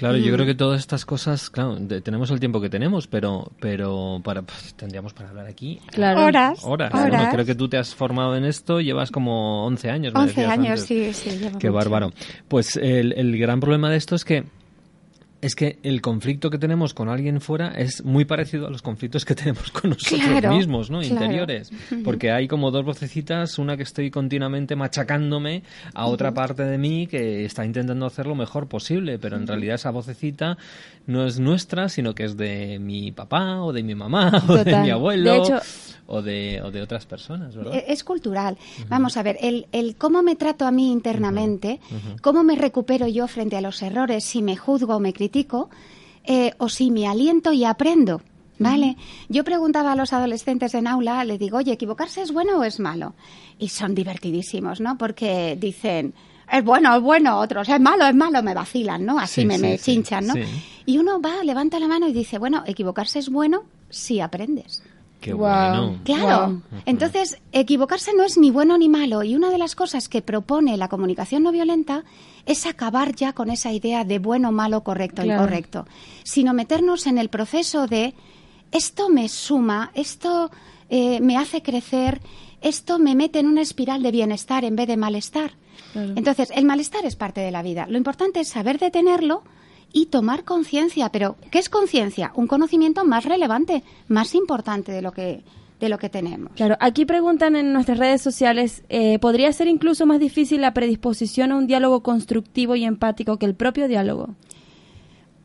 Claro, 0.00 0.16
yo 0.16 0.32
creo 0.32 0.46
que 0.46 0.54
todas 0.54 0.80
estas 0.80 1.04
cosas, 1.04 1.50
claro, 1.50 1.76
tenemos 2.02 2.30
el 2.30 2.40
tiempo 2.40 2.58
que 2.58 2.70
tenemos, 2.70 3.06
pero 3.06 3.52
pero 3.60 4.22
para 4.24 4.40
pues, 4.40 4.72
tendríamos 4.72 5.12
para 5.12 5.28
hablar 5.28 5.46
aquí 5.46 5.78
horas. 5.94 6.64
Horas. 6.64 6.90
creo 7.30 7.44
que 7.44 7.54
tú 7.54 7.68
te 7.68 7.76
has 7.76 7.94
formado 7.94 8.34
en 8.34 8.46
esto, 8.46 8.80
llevas 8.80 9.10
como 9.10 9.66
11 9.66 9.90
años. 9.90 10.14
11 10.16 10.46
años, 10.46 10.80
sí, 10.80 11.12
sí. 11.12 11.50
Qué 11.58 11.68
bárbaro. 11.68 12.12
Pues 12.48 12.76
el, 12.76 13.12
el 13.12 13.38
gran 13.38 13.60
problema 13.60 13.90
de 13.90 13.98
esto 13.98 14.14
es 14.14 14.24
que 14.24 14.44
es 15.40 15.54
que 15.54 15.78
el 15.82 16.00
conflicto 16.00 16.50
que 16.50 16.58
tenemos 16.58 16.94
con 16.94 17.08
alguien 17.08 17.40
fuera 17.40 17.68
es 17.68 18.04
muy 18.04 18.24
parecido 18.24 18.66
a 18.66 18.70
los 18.70 18.82
conflictos 18.82 19.24
que 19.24 19.34
tenemos 19.36 19.70
con 19.70 19.90
nosotros 19.90 20.54
mismos, 20.54 20.90
¿no? 20.90 21.02
Interiores. 21.02 21.70
Porque 22.04 22.30
hay 22.30 22.48
como 22.48 22.70
dos 22.70 22.84
vocecitas, 22.84 23.58
una 23.58 23.76
que 23.76 23.82
estoy 23.82 24.10
continuamente 24.10 24.76
machacándome 24.76 25.62
a 25.94 26.06
otra 26.06 26.32
parte 26.32 26.64
de 26.64 26.78
mí 26.78 27.06
que 27.06 27.44
está 27.44 27.64
intentando 27.64 28.06
hacer 28.06 28.26
lo 28.26 28.34
mejor 28.34 28.68
posible, 28.68 29.18
pero 29.18 29.36
en 29.36 29.46
realidad 29.46 29.76
esa 29.76 29.90
vocecita 29.90 30.58
no 31.06 31.26
es 31.26 31.40
nuestra, 31.40 31.88
sino 31.88 32.14
que 32.14 32.24
es 32.24 32.36
de 32.36 32.78
mi 32.78 33.12
papá 33.12 33.62
o 33.62 33.72
de 33.72 33.82
mi 33.82 33.94
mamá 33.94 34.30
o 34.48 34.56
de 34.56 34.76
mi 34.76 34.90
abuelo 34.90 35.42
o 36.10 36.22
de, 36.22 36.60
o 36.62 36.72
de 36.72 36.82
otras 36.82 37.06
personas, 37.06 37.54
¿verdad? 37.54 37.74
E-, 37.74 37.84
es 37.92 38.02
cultural. 38.02 38.58
Vamos 38.88 39.16
a 39.16 39.22
ver, 39.22 39.38
el, 39.40 39.66
el, 39.70 39.94
cómo 39.94 40.22
me 40.22 40.34
trato 40.34 40.66
a 40.66 40.72
mí 40.72 40.90
internamente, 40.90 41.78
cómo 42.20 42.42
me 42.42 42.56
recupero 42.56 43.06
yo 43.06 43.28
frente 43.28 43.56
a 43.56 43.60
los 43.60 43.80
errores, 43.80 44.24
si 44.24 44.42
me 44.42 44.56
juzgo 44.56 44.96
o 44.96 45.00
me 45.00 45.12
critico, 45.12 45.29
eh, 46.24 46.52
o 46.58 46.68
si 46.68 46.90
me 46.90 47.06
aliento 47.06 47.52
y 47.52 47.64
aprendo. 47.64 48.22
¿Vale? 48.58 48.98
Yo 49.30 49.42
preguntaba 49.42 49.92
a 49.92 49.96
los 49.96 50.12
adolescentes 50.12 50.74
en 50.74 50.86
aula, 50.86 51.24
le 51.24 51.38
digo, 51.38 51.56
oye, 51.56 51.72
¿equivocarse 51.72 52.20
es 52.20 52.30
bueno 52.30 52.58
o 52.58 52.64
es 52.64 52.78
malo? 52.78 53.14
Y 53.58 53.70
son 53.70 53.94
divertidísimos, 53.94 54.82
¿no? 54.82 54.98
Porque 54.98 55.56
dicen, 55.58 56.12
es 56.52 56.62
bueno, 56.62 56.94
es 56.94 57.00
bueno, 57.00 57.38
otros, 57.38 57.70
es 57.70 57.80
malo, 57.80 58.06
es 58.06 58.14
malo, 58.14 58.42
me 58.42 58.52
vacilan, 58.52 59.06
¿no? 59.06 59.18
Así 59.18 59.46
me, 59.46 59.56
me 59.56 59.78
chinchan, 59.78 60.26
¿no? 60.26 60.34
Y 60.84 60.98
uno 60.98 61.22
va, 61.22 61.42
levanta 61.42 61.78
la 61.78 61.88
mano 61.88 62.06
y 62.06 62.12
dice, 62.12 62.36
bueno, 62.38 62.62
equivocarse 62.66 63.18
es 63.18 63.30
bueno 63.30 63.62
si 63.88 64.20
aprendes. 64.20 64.82
Qué 65.20 65.34
bueno. 65.34 65.98
Claro. 66.04 66.62
Entonces, 66.86 67.38
equivocarse 67.52 68.12
no 68.14 68.24
es 68.24 68.38
ni 68.38 68.50
bueno 68.50 68.78
ni 68.78 68.88
malo. 68.88 69.22
Y 69.22 69.36
una 69.36 69.50
de 69.50 69.58
las 69.58 69.74
cosas 69.74 70.08
que 70.08 70.22
propone 70.22 70.76
la 70.76 70.88
comunicación 70.88 71.42
no 71.42 71.52
violenta 71.52 72.04
es 72.46 72.66
acabar 72.66 73.14
ya 73.14 73.32
con 73.32 73.50
esa 73.50 73.72
idea 73.72 74.04
de 74.04 74.18
bueno, 74.18 74.52
malo, 74.52 74.82
correcto, 74.82 75.24
incorrecto. 75.24 75.86
Sino 76.24 76.54
meternos 76.54 77.06
en 77.06 77.18
el 77.18 77.28
proceso 77.28 77.86
de 77.86 78.14
esto 78.72 79.08
me 79.08 79.28
suma, 79.28 79.90
esto 79.94 80.50
eh, 80.88 81.20
me 81.20 81.36
hace 81.36 81.62
crecer, 81.62 82.20
esto 82.60 82.98
me 82.98 83.14
mete 83.14 83.40
en 83.40 83.46
una 83.46 83.62
espiral 83.62 84.02
de 84.02 84.10
bienestar 84.10 84.64
en 84.64 84.76
vez 84.76 84.86
de 84.86 84.96
malestar. 84.96 85.52
Entonces, 85.94 86.52
el 86.54 86.66
malestar 86.66 87.04
es 87.04 87.16
parte 87.16 87.40
de 87.40 87.50
la 87.50 87.62
vida. 87.62 87.86
Lo 87.88 87.96
importante 87.96 88.40
es 88.40 88.48
saber 88.48 88.78
detenerlo 88.78 89.42
y 89.92 90.06
tomar 90.06 90.44
conciencia. 90.44 91.10
Pero, 91.10 91.36
¿qué 91.50 91.58
es 91.58 91.68
conciencia? 91.68 92.32
Un 92.34 92.46
conocimiento 92.46 93.04
más 93.04 93.24
relevante, 93.24 93.82
más 94.06 94.34
importante 94.34 94.92
de 94.92 95.02
lo 95.02 95.12
que 95.12 95.42
de 95.80 95.88
lo 95.88 95.98
que 95.98 96.08
tenemos. 96.08 96.52
Claro, 96.54 96.76
aquí 96.78 97.04
preguntan 97.04 97.56
en 97.56 97.72
nuestras 97.72 97.98
redes 97.98 98.22
sociales, 98.22 98.84
eh, 98.88 99.18
¿podría 99.18 99.52
ser 99.52 99.66
incluso 99.66 100.06
más 100.06 100.20
difícil 100.20 100.60
la 100.60 100.74
predisposición 100.74 101.50
a 101.50 101.56
un 101.56 101.66
diálogo 101.66 102.02
constructivo 102.02 102.76
y 102.76 102.84
empático 102.84 103.38
que 103.38 103.46
el 103.46 103.54
propio 103.54 103.88
diálogo? 103.88 104.36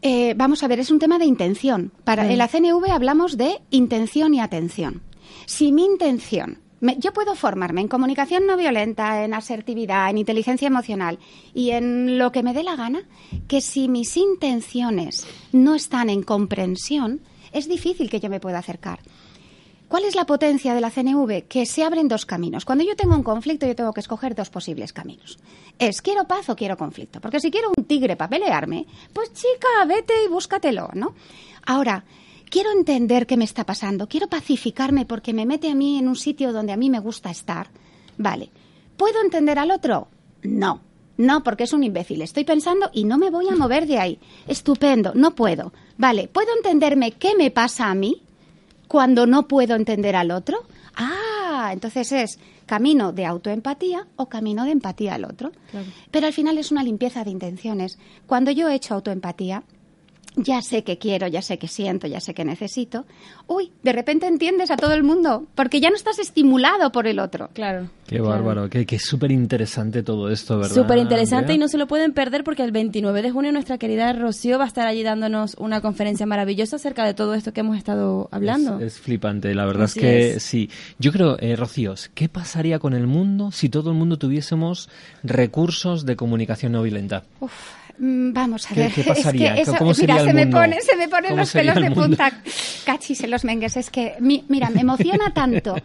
Eh, 0.02 0.36
vamos 0.36 0.62
a 0.62 0.68
ver, 0.68 0.80
es 0.80 0.92
un 0.92 1.00
tema 1.00 1.18
de 1.18 1.26
intención. 1.26 1.92
Para 2.04 2.30
en 2.30 2.38
la 2.38 2.48
CNV 2.48 2.92
hablamos 2.92 3.38
de 3.38 3.62
intención 3.72 4.34
y 4.36 4.42
atención. 4.42 5.02
Si 5.48 5.72
mi 5.72 5.86
intención 5.86 6.60
yo 6.98 7.14
puedo 7.14 7.36
formarme 7.36 7.82
en 7.82 7.88
comunicación 7.88 8.46
no 8.46 8.58
violenta, 8.58 9.24
en 9.24 9.34
asertividad, 9.34 10.10
en 10.10 10.18
inteligencia 10.18 10.68
emocional 10.68 11.20
y 11.54 11.72
en 11.72 12.18
lo 12.18 12.32
que 12.32 12.44
me 12.44 12.54
dé 12.54 12.64
la 12.64 12.76
gana, 12.76 13.04
que 13.48 13.62
si 13.62 13.88
mis 13.88 14.16
intenciones 14.18 15.26
no 15.52 15.74
están 15.74 16.10
en 16.10 16.22
comprensión, 16.22 17.22
es 17.52 17.68
difícil 17.68 18.10
que 18.10 18.20
yo 18.20 18.30
me 18.30 18.40
pueda 18.40 18.60
acercar. 18.60 19.00
¿Cuál 19.88 20.06
es 20.06 20.16
la 20.16 20.26
potencia 20.26 20.74
de 20.74 20.82
la 20.82 20.90
CNV? 20.90 21.44
Que 21.48 21.66
se 21.66 21.84
abren 21.84 22.08
dos 22.08 22.26
caminos. 22.26 22.66
Cuando 22.66 22.84
yo 22.84 22.96
tengo 22.96 23.16
un 23.16 23.24
conflicto, 23.24 23.68
yo 23.68 23.76
tengo 23.76 23.94
que 23.94 24.00
escoger 24.00 24.34
dos 24.34 24.50
posibles 24.50 24.94
caminos. 24.94 25.38
Es 25.78 26.02
quiero 26.02 26.26
paz 26.26 26.50
o 26.50 26.56
quiero 26.56 26.76
conflicto. 26.76 27.22
Porque 27.22 27.40
si 27.40 27.52
quiero 27.52 27.72
un 27.76 27.86
tigre 27.86 28.16
para 28.16 28.30
pelearme, 28.30 28.88
pues 29.14 29.32
chica, 29.34 29.86
vete 29.88 30.14
y 30.26 30.30
búscatelo, 30.30 30.90
¿no? 30.94 31.14
Ahora, 31.68 32.04
quiero 32.50 32.72
entender 32.72 33.28
qué 33.28 33.38
me 33.38 33.46
está 33.46 33.64
pasando, 33.64 34.08
quiero 34.08 34.28
pacificarme 34.28 35.06
porque 35.06 35.34
me 35.34 35.46
mete 35.46 35.70
a 35.70 35.76
mí 35.76 36.00
en 36.00 36.08
un 36.08 36.16
sitio 36.16 36.52
donde 36.52 36.74
a 36.74 36.78
mí 36.78 36.90
me 36.90 37.00
gusta 37.00 37.30
estar. 37.30 37.70
Vale. 38.18 38.50
¿Puedo 38.98 39.22
entender 39.22 39.60
al 39.60 39.72
otro? 39.72 40.08
No. 40.42 40.82
No, 41.18 41.44
porque 41.44 41.64
es 41.64 41.74
un 41.74 41.84
imbécil. 41.84 42.22
Estoy 42.22 42.44
pensando 42.44 42.90
y 42.92 43.04
no 43.06 43.18
me 43.18 43.30
voy 43.30 43.48
a 43.50 43.56
mover 43.56 43.88
de 43.88 44.00
ahí. 44.00 44.20
Estupendo, 44.48 45.14
no 45.16 45.36
puedo. 45.36 45.72
Vale, 45.98 46.28
¿puedo 46.28 46.54
entenderme 46.56 47.12
qué 47.12 47.36
me 47.36 47.52
pasa 47.52 47.90
a 47.90 47.96
mí 47.96 48.25
cuando 48.88 49.26
no 49.26 49.48
puedo 49.48 49.76
entender 49.76 50.16
al 50.16 50.32
otro? 50.32 50.60
Ah, 50.96 51.70
entonces 51.72 52.12
es 52.12 52.40
camino 52.66 53.14
de 53.14 53.26
autoempatía 53.26 54.08
o 54.16 54.28
camino 54.28 54.66
de 54.66 54.72
empatía 54.72 55.16
al 55.16 55.26
otro. 55.26 55.52
Pero 56.12 56.28
al 56.28 56.34
final 56.34 56.58
es 56.58 56.72
una 56.72 56.84
limpieza 56.84 57.24
de 57.24 57.32
intenciones. 57.32 57.98
Cuando 58.28 58.52
yo 58.52 58.70
he 58.70 58.76
hecho 58.76 58.96
autoempatía, 58.96 59.64
ya 60.36 60.62
sé 60.62 60.84
que 60.84 60.98
quiero, 60.98 61.28
ya 61.28 61.42
sé 61.42 61.58
que 61.58 61.68
siento, 61.68 62.08
ya 62.08 62.20
sé 62.20 62.34
que 62.34 62.46
necesito, 62.46 63.06
uy, 63.48 63.72
de 63.84 63.94
repente 63.94 64.28
entiendes 64.28 64.72
a 64.72 64.78
todo 64.78 64.94
el 64.94 65.04
mundo, 65.04 65.46
porque 65.56 65.80
ya 65.80 65.90
no 65.90 65.96
estás 65.96 66.20
estimulado 66.20 66.92
por 66.92 67.08
el 67.08 67.20
otro. 67.20 67.50
Claro. 67.54 67.90
Qué 68.08 68.20
bárbaro, 68.20 68.70
qué, 68.70 68.86
qué 68.86 69.00
súper 69.00 69.32
interesante 69.32 70.04
todo 70.04 70.30
esto, 70.30 70.58
¿verdad? 70.58 70.76
Súper 70.76 71.00
interesante 71.00 71.54
y 71.54 71.58
no 71.58 71.68
se 71.68 71.78
lo 71.78 71.88
pueden 71.88 72.14
perder 72.14 72.44
porque 72.44 72.64
el 72.64 72.72
29 72.72 73.22
de 73.22 73.32
junio 73.32 73.52
nuestra 73.52 73.78
querida 73.78 74.14
Rocío 74.14 74.60
va 74.60 74.66
a 74.66 74.68
estar 74.68 74.86
allí 74.88 75.02
dándonos 75.02 75.56
una 75.58 75.82
conferencia 75.82 76.26
maravillosa 76.26 76.76
acerca 76.76 77.06
de 77.06 77.14
todo 77.14 77.34
esto 77.34 77.52
que 77.52 77.62
hemos 77.62 77.78
estado 77.78 78.30
hablando. 78.32 78.80
Es, 78.80 79.00
flipante, 79.00 79.56
la 79.56 79.66
verdad 79.66 79.86
es 79.86 79.96
que 79.96 80.40
sí. 80.40 80.70
Yo 81.00 81.12
creo, 81.12 81.38
eh, 81.40 81.56
Rocío, 81.56 81.96
¿qué 82.14 82.30
pasaría 82.30 82.78
con 82.78 82.94
el 82.94 83.08
mundo 83.08 83.52
si 83.52 83.70
todo 83.70 83.92
el 83.92 83.96
mundo 83.96 84.18
tuviésemos 84.18 84.90
recursos 85.24 86.06
de 86.06 86.16
comunicación 86.16 86.74
no 86.74 86.84
violenta? 86.84 87.24
Uf 87.40 87.85
vamos 87.98 88.70
a 88.72 88.76
ver. 88.76 88.92
¿Qué 88.92 89.04
pasaría? 89.04 89.56
Es 89.56 89.70
que 89.70 89.78
¿Cómo 89.78 89.92
mira, 89.98 90.24
se 90.24 90.34
me, 90.34 90.48
pone, 90.48 90.82
se 90.82 90.96
me 90.96 91.08
ponen 91.08 91.36
los 91.36 91.52
pelos 91.52 91.76
de 91.76 91.92
punta. 91.92 92.32
Cachis 92.86 93.22
en 93.22 93.32
los 93.32 93.44
mengues. 93.44 93.78
Es 93.78 93.90
que, 93.90 94.16
mira, 94.20 94.70
me 94.70 94.82
emociona 94.82 95.34
tanto. 95.34 95.76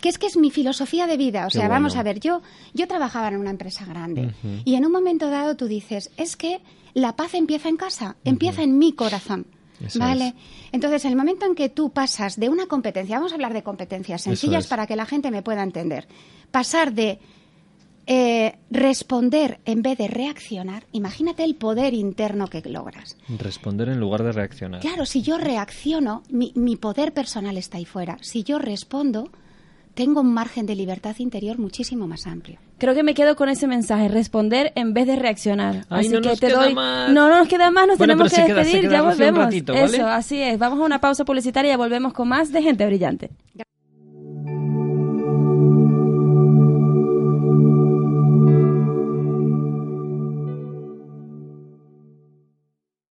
que 0.00 0.08
es 0.08 0.18
que 0.18 0.26
es 0.26 0.36
mi 0.36 0.50
filosofía 0.50 1.06
de 1.06 1.16
vida. 1.16 1.46
O 1.46 1.50
sea, 1.50 1.68
vamos 1.68 1.96
a 1.96 2.02
ver, 2.02 2.20
yo, 2.20 2.42
yo 2.74 2.86
trabajaba 2.86 3.28
en 3.28 3.36
una 3.36 3.50
empresa 3.50 3.84
grande 3.84 4.32
y 4.64 4.74
en 4.74 4.86
un 4.86 4.92
momento 4.92 5.30
dado 5.30 5.56
tú 5.56 5.66
dices, 5.66 6.10
es 6.16 6.36
que 6.36 6.60
la 6.94 7.16
paz 7.16 7.34
empieza 7.34 7.68
en 7.68 7.76
casa, 7.76 8.16
empieza 8.24 8.62
en 8.62 8.78
mi 8.78 8.92
corazón. 8.92 9.46
¿Vale? 9.94 10.34
Entonces, 10.72 11.04
en 11.06 11.12
el 11.12 11.16
momento 11.16 11.46
en 11.46 11.54
que 11.54 11.70
tú 11.70 11.90
pasas 11.90 12.38
de 12.38 12.50
una 12.50 12.66
competencia, 12.66 13.16
vamos 13.16 13.32
a 13.32 13.36
hablar 13.36 13.54
de 13.54 13.62
competencias 13.62 14.22
sencillas 14.22 14.66
para 14.66 14.86
que 14.86 14.94
la 14.94 15.06
gente 15.06 15.30
me 15.30 15.42
pueda 15.42 15.62
entender, 15.62 16.06
pasar 16.50 16.92
de 16.92 17.18
eh, 18.12 18.58
responder 18.72 19.60
en 19.66 19.82
vez 19.82 19.96
de 19.96 20.08
reaccionar, 20.08 20.82
imagínate 20.90 21.44
el 21.44 21.54
poder 21.54 21.94
interno 21.94 22.48
que 22.48 22.60
logras. 22.68 23.16
Responder 23.38 23.88
en 23.88 24.00
lugar 24.00 24.24
de 24.24 24.32
reaccionar. 24.32 24.80
Claro, 24.80 25.06
si 25.06 25.22
yo 25.22 25.38
reacciono, 25.38 26.24
mi, 26.28 26.50
mi 26.56 26.74
poder 26.74 27.12
personal 27.12 27.56
está 27.56 27.78
ahí 27.78 27.84
fuera. 27.84 28.18
Si 28.20 28.42
yo 28.42 28.58
respondo, 28.58 29.30
tengo 29.94 30.22
un 30.22 30.34
margen 30.34 30.66
de 30.66 30.74
libertad 30.74 31.14
interior 31.18 31.60
muchísimo 31.60 32.08
más 32.08 32.26
amplio. 32.26 32.58
Creo 32.78 32.96
que 32.96 33.04
me 33.04 33.14
quedo 33.14 33.36
con 33.36 33.48
ese 33.48 33.68
mensaje, 33.68 34.08
responder 34.08 34.72
en 34.74 34.92
vez 34.92 35.06
de 35.06 35.14
reaccionar. 35.14 35.86
así 35.88 36.08
no 36.08 36.20
que 36.20 36.34
te 36.34 36.50
doy. 36.50 36.74
No, 36.74 37.12
no 37.12 37.38
nos 37.38 37.46
queda 37.46 37.70
más, 37.70 37.86
nos 37.86 37.96
tenemos 37.96 38.32
que 38.32 38.42
despedir, 38.42 38.90
ya 38.90 39.02
volvemos. 39.02 39.44
Ratito, 39.44 39.72
Eso, 39.72 40.08
así 40.08 40.42
es. 40.42 40.58
Vamos 40.58 40.80
a 40.80 40.82
una 40.82 41.00
pausa 41.00 41.24
publicitaria 41.24 41.74
y 41.74 41.76
volvemos 41.76 42.12
con 42.12 42.26
más 42.26 42.50
de 42.50 42.60
Gente 42.60 42.84
Brillante. 42.86 43.30